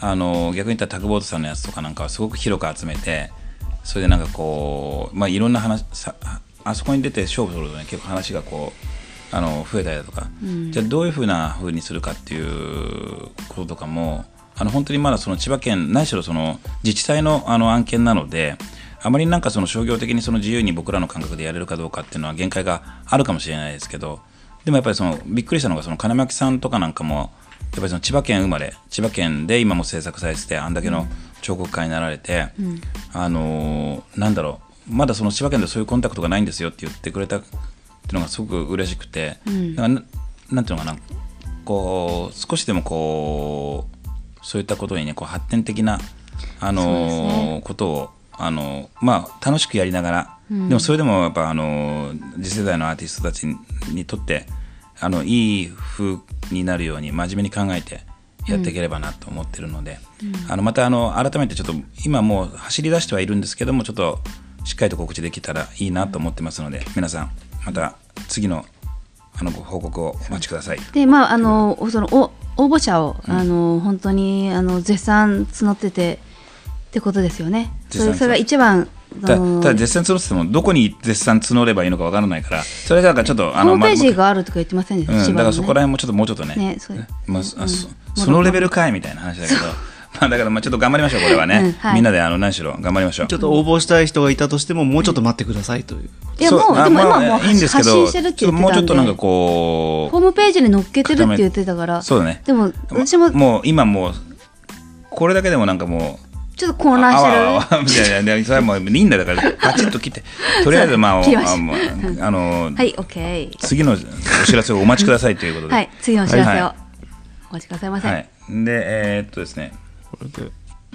[0.01, 3.31] あの逆に言ったらタグボートさんのやつとかなんかはすごく広く集めて
[3.85, 6.15] それでなんかこう、まあ、いろんな話さ
[6.65, 7.85] あそこに出て勝負するとね。
[7.89, 8.73] 結構話がこ
[9.33, 10.27] うあの増えたりだとか、
[10.71, 14.25] じゃあどういうふうなふうにするかっていうこととかも
[14.57, 18.57] あの本当にまだその千葉県ないしろその自治体のあの案件なので
[19.03, 24.21] あまりなんかその商業的にその自由に僕らの感覚でやれるかどうかっていうのは限界があるかもしれないですけど
[24.65, 27.33] でもやっぱりそのびっくりしたのがその金巻さんとかなんかも
[27.73, 31.07] やっぱりその千葉県生まれ千葉県で今も制作されててあんだけの
[31.41, 32.49] 彫刻家になられて、
[33.13, 37.51] あのーなんだろうまだその千葉県でそういうコンタクトがないんですよって言ってくれたってい
[38.11, 39.39] うのがすごく嬉しくて、
[39.77, 40.03] だからな
[40.51, 40.99] なんていうのかな
[41.65, 46.01] こう少しでもこうそういったことにねこう発展的な
[46.59, 47.61] あのそうですね。
[47.65, 52.13] ことをあのまあ楽しくやりながら、でもそれでもやっぱあの
[52.43, 53.47] 次世代のアーティストたち
[53.93, 54.47] にとって
[55.01, 56.19] あのいい風
[56.53, 58.03] になるように真面目に考えて
[58.47, 59.99] やっていければなと思ってるので、
[60.49, 61.75] あのまたあの改めてちょっと
[62.05, 64.19] 今もう走り出してはいるんですけどもちょっと
[64.65, 67.31] しっかりと告知できたらいいなと思ってますので皆さん
[67.65, 67.97] また
[68.29, 68.65] 次の
[69.39, 70.79] あのご報告をお待ちください。
[70.93, 76.19] でまああのそのお応募者を、あの本当にあの絶賛募ってて
[76.89, 77.73] ってことですよね。
[77.89, 78.89] それそれが一番
[79.25, 86.55] たあのただ絶賛募っててもどこに絶賛募ればいいのかわからないからそれがなんかちょっとホームページまがあるとか言ってませんでした、うん、だからそこらへ辺もちょっともうちょっとね。
[86.57, 86.79] ね
[87.27, 87.63] まあうん。
[87.63, 87.69] あ
[88.17, 89.61] そのレベルかいみたいな話だけど。
[90.21, 91.95] まあだからまあちょっと頑張りましょうこれはね、うんはい。
[91.95, 93.27] みんなであの何しろ頑張りましょう。
[93.29, 101.99] ちょっと応募したい人がいたとしてももうちょっと待ってくださいという、いやもうでも今まあもういいんですけど発信してるって言ってたんでもうちょっとなんかこホームページに載っけてるって言ってたから。
[101.99, 104.15] うそうだねでも私ももう今もう
[105.11, 106.30] これだけでもなんかもう
[106.61, 108.05] ちょっと混乱してる。
[108.05, 110.23] いやいやいやそれはもういいんだだからパチッと切って
[110.63, 116.75] とりあえずまあ切りまああの、はい OK 次のお知らせをお待ちくださいということではい次のお知らせを、は
[117.51, 118.83] お待ちくださいませ、はい、で
[119.17, 119.73] えーっとですね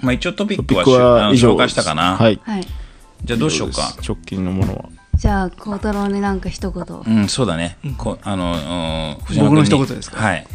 [0.02, 2.40] まあ一応トピックはは紹介したかな、はい、
[3.24, 4.84] じゃあどうしようか直近のものは
[5.16, 10.46] じゃあ孝太郎になんか一言うんそうだね、こあのうん藤僕の一言ですかはい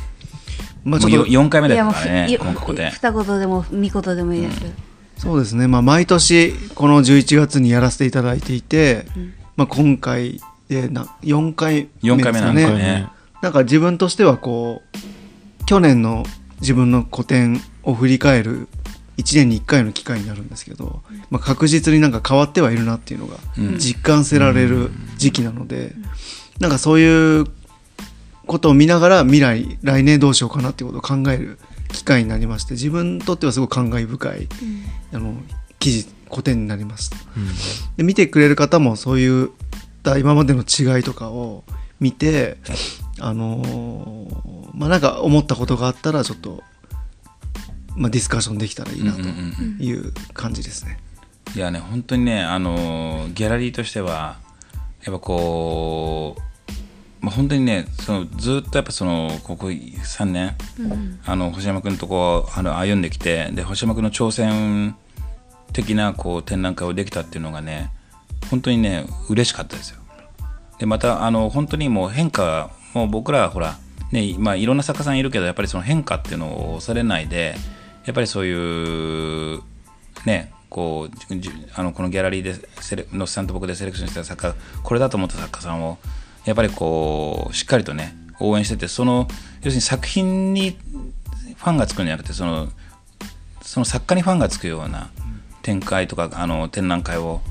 [0.86, 4.91] もうよまあちょっと4回目だいやもうからねここで二言でも三言でもいいです、
[5.22, 9.06] そうですね、まあ、毎年この11月にやらせていただいていて、
[9.56, 12.72] まあ、今回でな4回目4ですか回目なんですね。
[12.72, 13.10] よね
[13.44, 14.82] なんか自分としてはこ
[15.62, 16.24] う去年の
[16.60, 18.68] 自分の個展を振り返る
[19.18, 23.78] 1年に1回の機会になるんですけど、まあ、確実になんか変わってはいるなっていうのがうん。
[23.78, 25.94] 実感せられる時期なので、
[26.60, 27.46] なんかそういう
[28.48, 31.60] ことを見ながら未来来年どうしようかなっていうことを考える
[31.92, 34.48] 機会になりまして自分にとってはすごく感慨深い、
[35.14, 35.36] あの
[35.80, 37.18] 記事古典になりました。
[37.98, 39.50] で見てくれる方もそういっ
[40.04, 41.64] た今までの違いとかを
[42.00, 42.58] 見て
[43.20, 46.64] あのーまあなんか思ったことがあったらちょっと、
[47.96, 50.98] まあ、ディスカッションできたらいいなとうんうんうんいう感じですね。
[51.56, 54.38] いやね本当にねあのギャラリーとしては
[55.04, 56.42] やっぱこう、
[57.22, 60.56] まあ、本当にねそのずっとやっぱそのここ3年、
[61.26, 64.96] あの星山君とこうあの歩んできてで星山君の挑戦
[65.72, 67.92] 的なこう展覧会をできたっていうのがね
[68.50, 70.02] 本当にね嬉しかったですよ。
[70.80, 73.78] でまたあの本当にもう変化もう僕らはほら
[74.12, 77.56] ねまあいろんな作家さんいるけどやっぱりその変化っていうのを恐れないで
[78.06, 79.62] やっぱりそういう
[80.26, 86.00] ねこうじあのこのギャラリーでセレのっさんと僕でセレクションした作家これだと思った作家さんを
[86.46, 89.28] やっぱりこうしっかりとね応援しててその
[89.62, 90.78] 要するに作品に
[91.58, 92.70] ファンがつくんじゃなくてその
[93.62, 95.10] その作家にファンがつくような
[95.62, 97.42] 展開とかあの展覧会を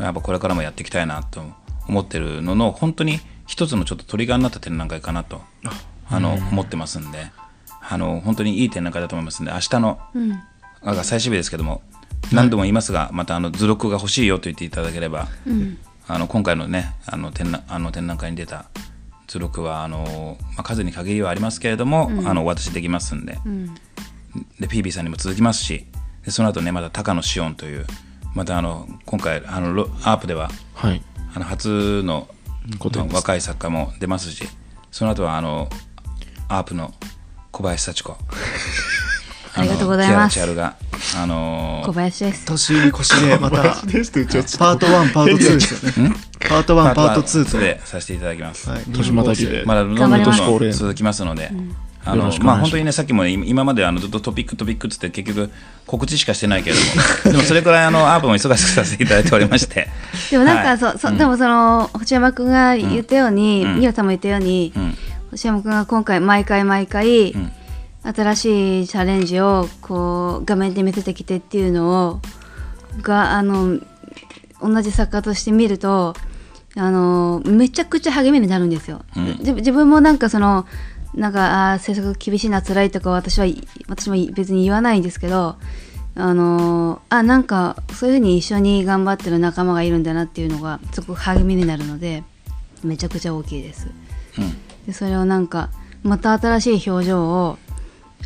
[0.00, 1.42] やっぱこれからもやっていきたいなと
[1.86, 5.42] 思ってるのの本当に一つのちょっとトリガーになった展覧会かなと
[6.08, 7.30] あの思ってますんで
[7.80, 9.98] あの本当にいい展覧会だと思いますんで明日の
[10.82, 11.82] が最終日ですけども
[12.32, 15.28] 何度も言いますがまたあの図録が欲しいよと言っていただければ、
[16.08, 18.64] あの今回のねあの展覧あの展覧会に出た
[19.26, 23.36] 図録はあの、まあ、数に限りはありますけれども、あのお渡しできますんで、
[24.58, 25.86] で PB さんにも続きますし
[26.24, 27.86] でその後ねまた高野紫音という
[28.34, 31.02] またあの今回あのロアープでははい。
[31.34, 32.26] あの初の
[33.12, 34.44] 若い作家も出ますし
[34.90, 35.68] その後はあの
[36.48, 36.94] アープの
[37.52, 38.16] 小林幸子
[39.54, 40.42] ありがとうございます。
[40.42, 40.76] あのキアラチアルが
[41.16, 42.46] あのー小林です。
[42.46, 46.14] 年越しでまたパート1パート2ですよね。
[46.40, 48.68] パート1パート2と、でさせていただきます。
[48.70, 49.62] はい、年またぎで。
[49.64, 51.50] まだどんどん続きますので、
[52.04, 55.50] あのまあ本当にねさっきも今今まであのずっとトピックトピックっつって結局
[55.86, 56.82] 告知しかしてないけれど
[57.26, 59.88] も、でもそれくらいあのアープも忙しくさせていただいておりまして、
[60.30, 64.94] でもなんか、はいそうそうでもその星山君が言ったように、うんミラさんも言ったように、うん
[65.30, 67.52] 星山君が今回毎回毎回、ん
[68.14, 72.20] 新しいチャレンジをこう画面で見せてきてっていうのを
[73.02, 73.78] があの
[74.60, 76.14] 同じ作家として見ると
[76.76, 79.04] あのめちゃくちゃ励みになるんですよ。
[79.16, 80.66] うんじ自分もなんかその
[81.14, 85.56] なんかあー制作厳しいな辛いとか私はい私も別に言わないんですけど
[86.14, 92.22] あのあなんかそういうふうに一緒に頑張ってる仲間がいるんだなっていうのがすごく励みになるので
[92.82, 93.88] めちゃくちゃ大きいです。
[94.38, 94.56] うん
[94.86, 95.70] でそれをなんか
[96.02, 97.58] また新しい表情を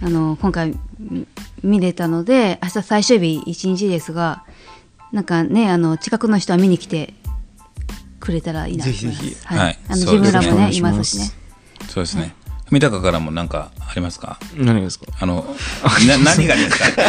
[0.05, 1.27] あの今回み
[1.63, 4.45] 見れたので明日最終日一日ですが
[5.13, 7.15] なんかねあの近くの人は見に来て
[8.19, 9.21] くれたらいいなと思います。
[9.21, 9.47] ぜひぜひ。
[9.47, 9.59] はい。
[9.59, 9.79] はい。
[9.89, 10.39] あのそうですね。
[10.39, 11.05] 自分らもねいます。
[11.05, 11.31] しね。
[11.89, 12.35] そうですね。
[12.71, 14.39] 文高からも何かありますか？
[14.57, 15.07] 何がですか？
[15.21, 15.45] あの、
[16.09, 17.03] な、何がですか？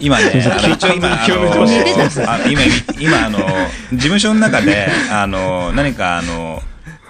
[0.00, 1.62] 今ね、あ の一応今、あの、
[2.32, 2.60] あ今、
[2.98, 3.38] 今、あの、
[3.92, 6.60] 事務所の中で、あの、何か、あの、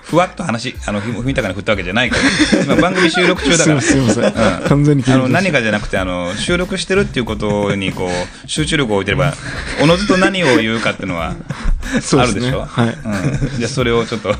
[0.08, 2.16] ふわっと話、あの、ふ文高に振ったわけじゃないか
[2.56, 3.80] ら、今番組収録中だから。
[3.82, 4.32] すいませんうん。
[4.68, 9.34] 完全にあの、何かじゃなくて、あの、収録してるっていうことに、こう、集中力を置いてれば、
[9.82, 11.34] おのずと何を言うかっていうのは、
[12.18, 12.64] あるでしょ？
[12.64, 12.86] はい。
[12.86, 12.90] う
[13.54, 13.58] ん。
[13.58, 14.34] じゃあ、それをちょっと、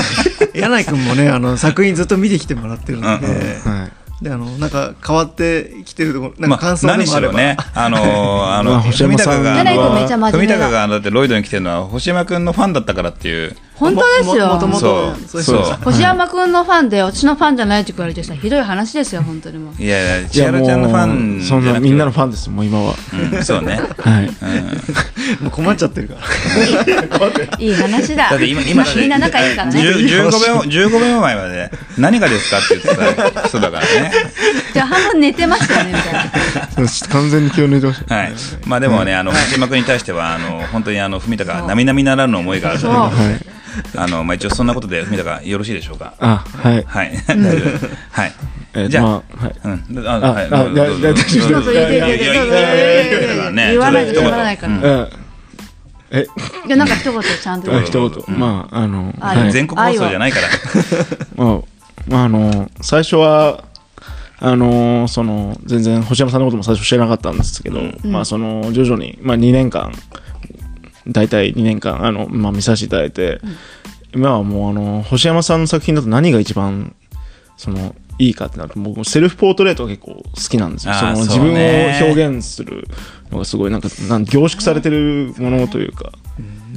[0.54, 3.91] 柳井君もねあの作品ずっと見てきてもらってるので,、はい
[4.22, 13.56] であのなんか変わってきてるところなんまあ、か感想で何しもあれば、ろね、あのー、あの、 まあ星山さんが、あ柳井君めっちゃの、文真面目だ高が、だってロイドに来てるのは、星山君のファンだったからっていう。
[13.74, 14.46] 本当ですよ。
[14.46, 15.12] ももともと
[15.82, 19.82] 星山くんのファンで私のファンじゃないって言われてさひどい話ですよ本当にもう。
[19.82, 22.94] いやいや、千春ちゃんのファンもうそんなみんなのファンですもう今は。
[23.34, 23.80] うん、そうね。
[23.98, 24.30] はい
[25.40, 26.20] もう困っちゃってるから
[27.58, 28.30] いい話だ。
[28.30, 29.80] だって今、今みんな仲いいからね。
[29.80, 34.12] 10 15秒、15秒前まで、何がですかって言ってた人だからね。
[34.72, 37.08] じゃあ半分寝てましたよねみたいな。
[37.10, 38.32] 完全に気を抜いてましたはい。
[38.66, 43.61] まあでもね、あの、星山君に対しては、あの、本当にあの、文高、並々ならぬ思いがあるので、はい
[43.96, 46.14] あの、まあ、一応そんなことで文田かよろしいでしょうか？
[46.18, 46.82] あはい。
[46.84, 47.12] はい。
[47.26, 47.78] 大丈夫。
[47.78, 48.88] ではい。
[48.88, 49.22] じゃあ、はい、
[49.64, 53.78] うん、あ、はい、あ、いや、いや、いや、いや、いや、いや、言。
[53.78, 55.08] わないで、言わないから。
[56.10, 56.26] え、
[56.66, 57.82] いや、なんか一言ちゃんと。
[57.82, 59.14] 一言、まあ、あの、
[59.50, 60.48] 全国放送じゃないから。
[62.08, 63.64] まあ、あの、最初は。
[64.44, 69.92] あのその全然星山さんのことも最初知らなかったんですけど、まあその徐々に、まあ、2年間
[71.06, 73.40] 大体2年間あの、まあ、見させていただいて、
[74.14, 76.94] 今はもうあの星山さんの作品だと何が一番
[77.56, 78.74] そのいいかってなる。
[78.74, 80.94] と僕セルフポートレートが結構好きなんですよ。
[80.94, 82.86] その自分をね表現する
[83.30, 86.12] のがすごいなんかなん凝縮されてるものというか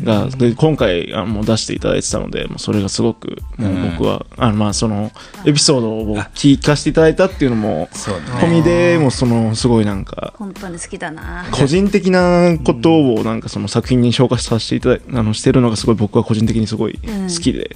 [0.04, 5.12] がで今回あもう出していただいてたのでもうそれがすごくもう僕は、あのまあその
[5.46, 11.46] エピソードを聞かせていただいたっていうのも込みでもうそのすごいなんか本当に好きだな。
[11.52, 17.76] 個人的なことをなんかその作品に消化させていただいあのしてるのがすごい僕は個人的にすごい好きで、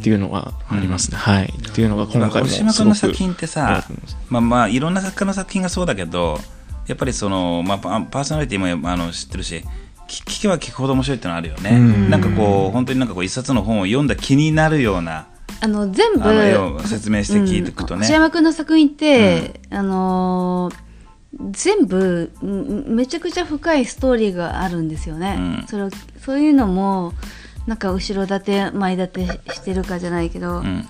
[0.00, 1.46] っていうのがありますね、はい。
[1.46, 3.84] っていうのが今回もすごく君の作品ってさ、
[4.28, 6.38] まあまあいろんな作家の作品がそうだけど
[6.86, 9.64] やっぱりその、まあ、パパーソナリティもあの知ってるし
[10.10, 12.10] 聞聞けば聞くほど面白いってのはあるよね、うん。
[12.10, 15.28] なんかこう本当になんかこう一冊の本を読んだ気になるような
[15.60, 20.90] あの全部説明して聞いていくとね、星山くんの作品って、あのー
[21.52, 25.36] 全部んめちゃくちゃ深いストーリーがあるんですよね。
[25.38, 25.66] うん。
[25.68, 27.12] それをそういうのも
[27.68, 30.88] なんか後ろ盾前盾してるかじゃないけど、うん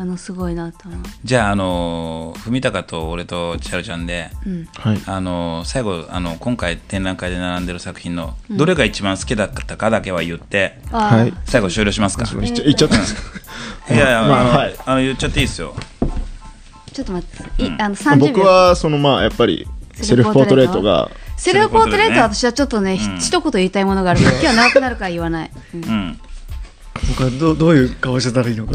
[0.00, 1.00] あのすごいなと思う。
[1.24, 4.64] じゃああの文高と俺と千春ちゃんでうん。
[4.74, 5.02] はい。
[5.04, 11.18] あの最後あの今回展覧会で並んでる作品のどれが一番好きだったかだけは言って、あー。
[11.18, 13.14] はい最後終了しますか、言っちゃ言っちゃったんです
[13.90, 14.74] いやいや、あ のまあはい。
[14.86, 15.74] あの言っちゃっていいですよ。
[16.94, 17.82] ちょっと待って、いうん。
[17.82, 18.26] あの30秒。
[18.28, 23.16] 僕はそのまあやっぱりセルフポートレートがセルフポートレートは私はちょっとね、ひうん。
[23.18, 25.84] 一言言いたいものがあるから今日は長くなるから言わない、うん。
[25.84, 26.20] うん
[27.08, 28.74] 僕はどどういう顔してたらいいのか。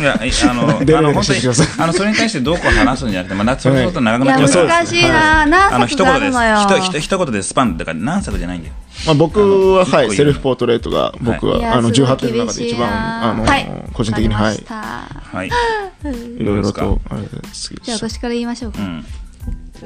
[0.00, 0.62] いや、いあの、
[0.98, 1.40] あの本当に
[1.78, 4.78] あの、それに対してどうこう話すんじゃなくて、まあ、なそれ相当長くなっちゃうから。
[4.78, 6.04] 難しいな、あの、何作一言です。
[6.04, 6.58] があるのよ。
[6.60, 8.74] ひとひと一言でスパンだから何作じゃないんだよ。
[9.06, 13.68] まあ、僕は、はい、セルフポートレートが僕は、あのすごい18点の中で一番、あのはい。
[13.92, 14.64] 個人的に、はい。
[14.68, 15.48] はい。
[16.38, 19.04] いろいろとあれですじゃあ私から言いましょうか、うん。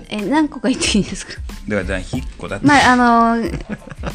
[0.09, 1.34] え何個か言っていいですか？
[1.68, 2.66] だから、じゃあ、一個だって。
[2.66, 2.97] まああ
[3.36, 3.45] の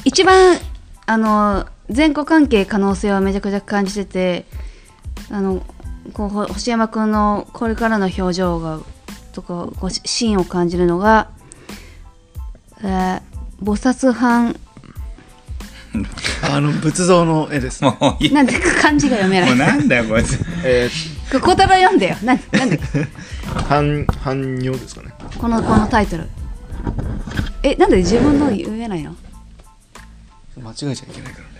[0.05, 0.57] 一番
[1.05, 4.45] あの前後関係可能性はめちゃくちゃ感じてて
[5.29, 5.65] あの
[6.13, 8.79] こうほ星山君のこれからの表情が
[9.33, 11.29] とかこうしシーンを感じるのが、
[12.83, 13.21] えー
[13.61, 14.59] 菩薩藩
[16.51, 17.81] あの仏像の絵です。
[17.81, 20.37] なんで漢字が読めなもういなんだよ、こいつ。
[20.65, 20.89] え
[21.29, 22.17] これ小太郎読んでよ。
[22.23, 22.77] なんなんで？
[22.77, 23.07] ー、
[23.69, 25.13] 半、半尿ですかね。
[25.37, 26.27] このこのタイトル。
[27.61, 29.15] えなんで自分の言えないの？
[30.61, 31.53] 間違えちゃいけないからね。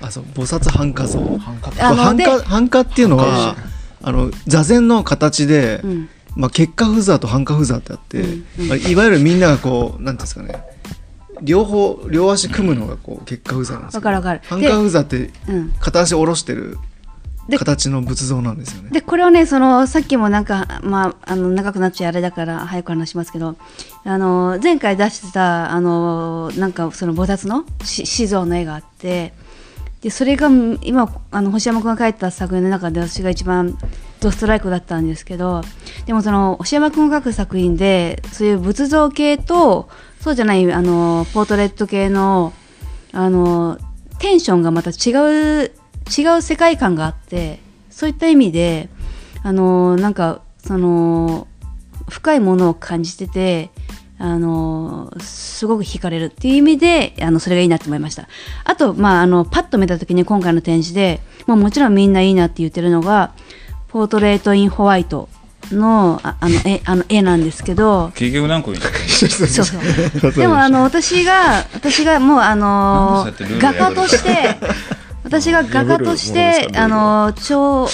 [0.00, 1.20] あそう菩薩半跏像。
[1.38, 3.56] 半跏半跏っていうのは
[4.02, 6.08] あの座禅の形で、うん。
[6.36, 8.68] まあ、結果不座と半跏不座ってあって、うんうん。
[8.68, 10.62] まあ、いわゆるみんながこうなんていうんですかね
[11.42, 14.40] 両方両足組むのがこう結果不座なんですけどわかるわかる。
[14.44, 15.70] 半角不座ってうん。
[15.80, 16.78] 片足下ろしてるで
[17.56, 18.90] 形の仏像なんですよね。
[18.90, 23.56] でこれをねそのさっきもなんか、まあ、あの長くなっちゃうあれだから早く話しますけど
[24.04, 29.32] あの前回出してたあのなんかその菩薩のし死像の絵があって
[30.02, 30.48] でそれが
[30.82, 33.76] 今あの星山君が描いた作品の中で私が一番
[34.20, 35.62] ドストライクだったんですけど
[36.06, 39.88] でもその星山君が描く作品でそういう仏像系と
[40.20, 42.52] そうじゃないあのポートレート系の
[43.12, 43.78] あの
[44.18, 45.72] テンションがまた違う
[46.16, 48.88] 違う世界観があってそういった意味で
[49.42, 51.46] あのなんかその
[52.08, 53.70] 深いものを感じてて
[54.18, 58.26] あのすごく惹かれるっていう意味であのそれがいいなと思いました。
[58.64, 63.32] あと、まあ、あのパッと見た時に今回の展示で、まあ、もちろんみんないいなって言ってるのが
[63.88, 65.28] 「ポートレート・イン・ホワイト
[65.70, 68.88] の」ああの絵あの絵なんですけど結局何個言った？
[68.90, 69.26] そ
[69.62, 69.78] うそ
[70.28, 70.32] う。
[70.34, 73.24] でもあの私が私がもうあの
[73.60, 74.56] 画家として
[75.28, 77.84] 私が画家としてあの超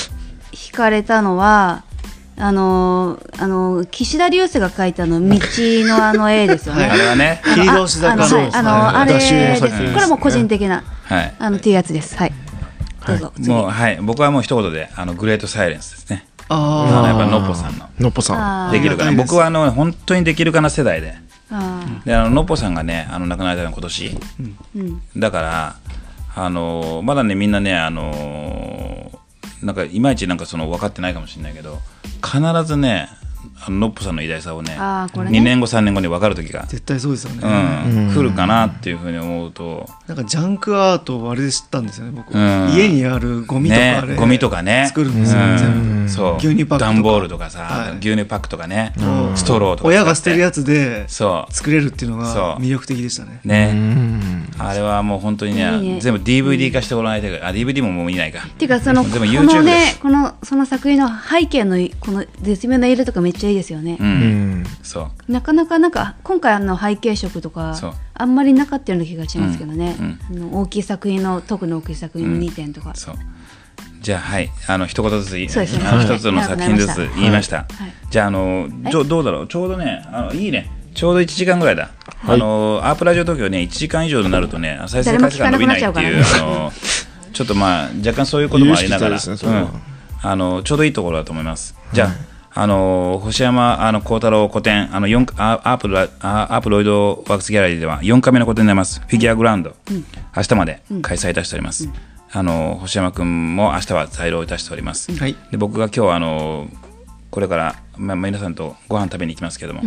[0.53, 1.83] 惹かれたのは
[2.37, 6.85] あのあの岸田流星が描いたの道のあの絵ですよね。
[6.85, 9.63] あれはね切り通しあの坂はいあのあれ私です。
[9.63, 11.35] これはもう個人的なはい。
[11.41, 12.17] あのっていうやつです。
[12.17, 12.33] はい。
[13.07, 13.33] どうぞ。
[13.35, 13.49] 次。
[13.49, 13.99] もうはい。
[14.01, 16.29] 僕はもう一言であのグレートサイレンスですね。
[16.49, 17.89] あのあやっぱのっぽさんの。
[17.99, 18.73] のっぽさん。
[18.73, 19.13] できるかな。
[19.13, 21.17] 僕はあの本当にできるかな世代で。
[21.51, 24.05] あであののっぽさんがねあの亡くなられたの今年。
[24.07, 25.03] ーうん。
[25.17, 25.77] だから
[26.37, 29.11] あのまだねみんなねあの
[29.63, 31.79] なんかいまいちなんかその分かってないかもしれないけど
[32.23, 33.09] 必ずね
[33.67, 34.79] あののっぽさんの偉大さをねね。
[34.79, 37.41] 2年後3年後に分かる時が、絶対そうですよね、
[37.87, 39.89] うん、来るかなっていうふうに思うと。
[40.07, 42.71] なんかジャンクアートをあれで知ったんですよね僕、うん。
[42.75, 44.87] 家にあるゴミとかあれ、ね、ゴミとかね。
[44.89, 45.59] 作るんですよ、うん。
[45.59, 46.09] 全部。
[46.09, 46.37] そう。
[46.37, 46.93] 牛乳パックとか。
[46.93, 47.99] 段ボールとかさ、はい。
[47.99, 49.33] 牛乳パックとかね、う。
[49.33, 51.53] んストローとか親が捨てるやつつでそう。
[51.53, 53.41] 作れるっていうのが魅力的でしたね。
[53.45, 54.47] ね、うん。
[54.59, 56.01] あれはもう本当にねいいね。
[56.01, 58.45] 全部 DVD 化してもらいたいから、あ DVD ももう見ないか。
[58.47, 60.01] っていうかそのこでもの YouTube でねす。
[60.01, 63.97] このその作品の背景のこの絶妙な色とかめっちゃいいですよね。
[64.01, 64.11] う、うん。
[64.63, 65.33] んそう。
[65.33, 67.95] なかなかなんか今回あの背景色とかそう。
[68.15, 73.15] あんまりなかったような気がしますけどね、うんあの大きい作品の特に大きい作品の2点とか、そう。
[74.01, 74.51] じゃあはい。
[74.67, 75.85] あの一言ずつ言いそうですね。
[76.19, 77.09] つの作品ずつはい。
[77.17, 77.67] 言いました、はい。
[78.11, 79.49] じゃああのどうどうだろう？
[79.49, 80.71] ちょうどねあのいいね。
[80.95, 81.91] ちょうど1時間ぐらいだ、
[82.23, 86.73] あのアープラジオ東京ね1時間以上になるとね再生回数が伸びないっていう誰も聞かなくなっちゃうあの
[87.33, 89.69] ちょっとまあ若干そういうこともありながら、うん。
[90.23, 91.77] あのちょうどいいところだと思います。
[91.93, 92.11] じゃあ、
[92.57, 99.75] あの星山あの幸太郎個展あの四アアープラアアープロイドワークスギャラリーでは4回目の個展になります、フィギュアグラウンド、
[100.37, 101.89] 明日まで開催いたしております、
[102.31, 105.37] あの星山君も明日は在廊いたしております、はい。
[105.51, 106.69] で僕が今日あの
[107.31, 109.83] これから、まあ、皆さんとご飯食べに行きますけども、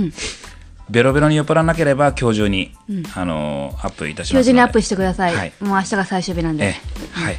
[0.89, 2.75] ベロベロに酔っ払わなければ今日中に、
[3.15, 5.53] あのアップいたします今日中にアップしてください、はい。
[5.61, 6.73] もう明日が最終日なんで、ええ。
[7.11, 7.37] はい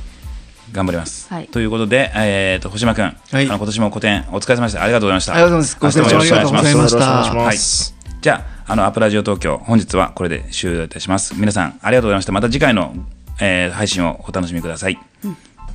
[0.73, 1.49] 頑張ります、はい。
[1.49, 3.47] ということで、えー、と星間君、はい。
[3.47, 4.83] あの今年も個展お疲れ様でした。
[4.83, 5.35] ありがとうございました。
[5.35, 7.07] ありがとうございますご清聴ありがとうございました。
[7.07, 11.35] はい、じゃああのアップラジオ東京本日はこれで終了いたします。
[11.37, 12.33] 皆さんありがとうございました。
[12.33, 12.95] また次回の、
[13.41, 14.99] えー配信をお楽しみください、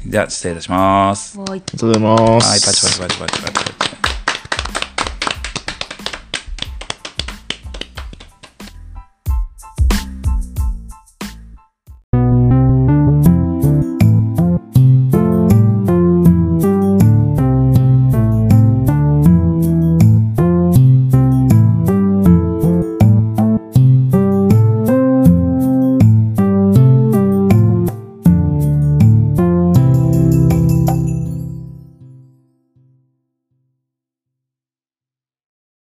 [0.06, 1.40] では失礼いたします。
[1.40, 1.50] はい。
[1.52, 2.50] ありがとうございます。
[2.50, 3.83] はいパチパチパチパチパチ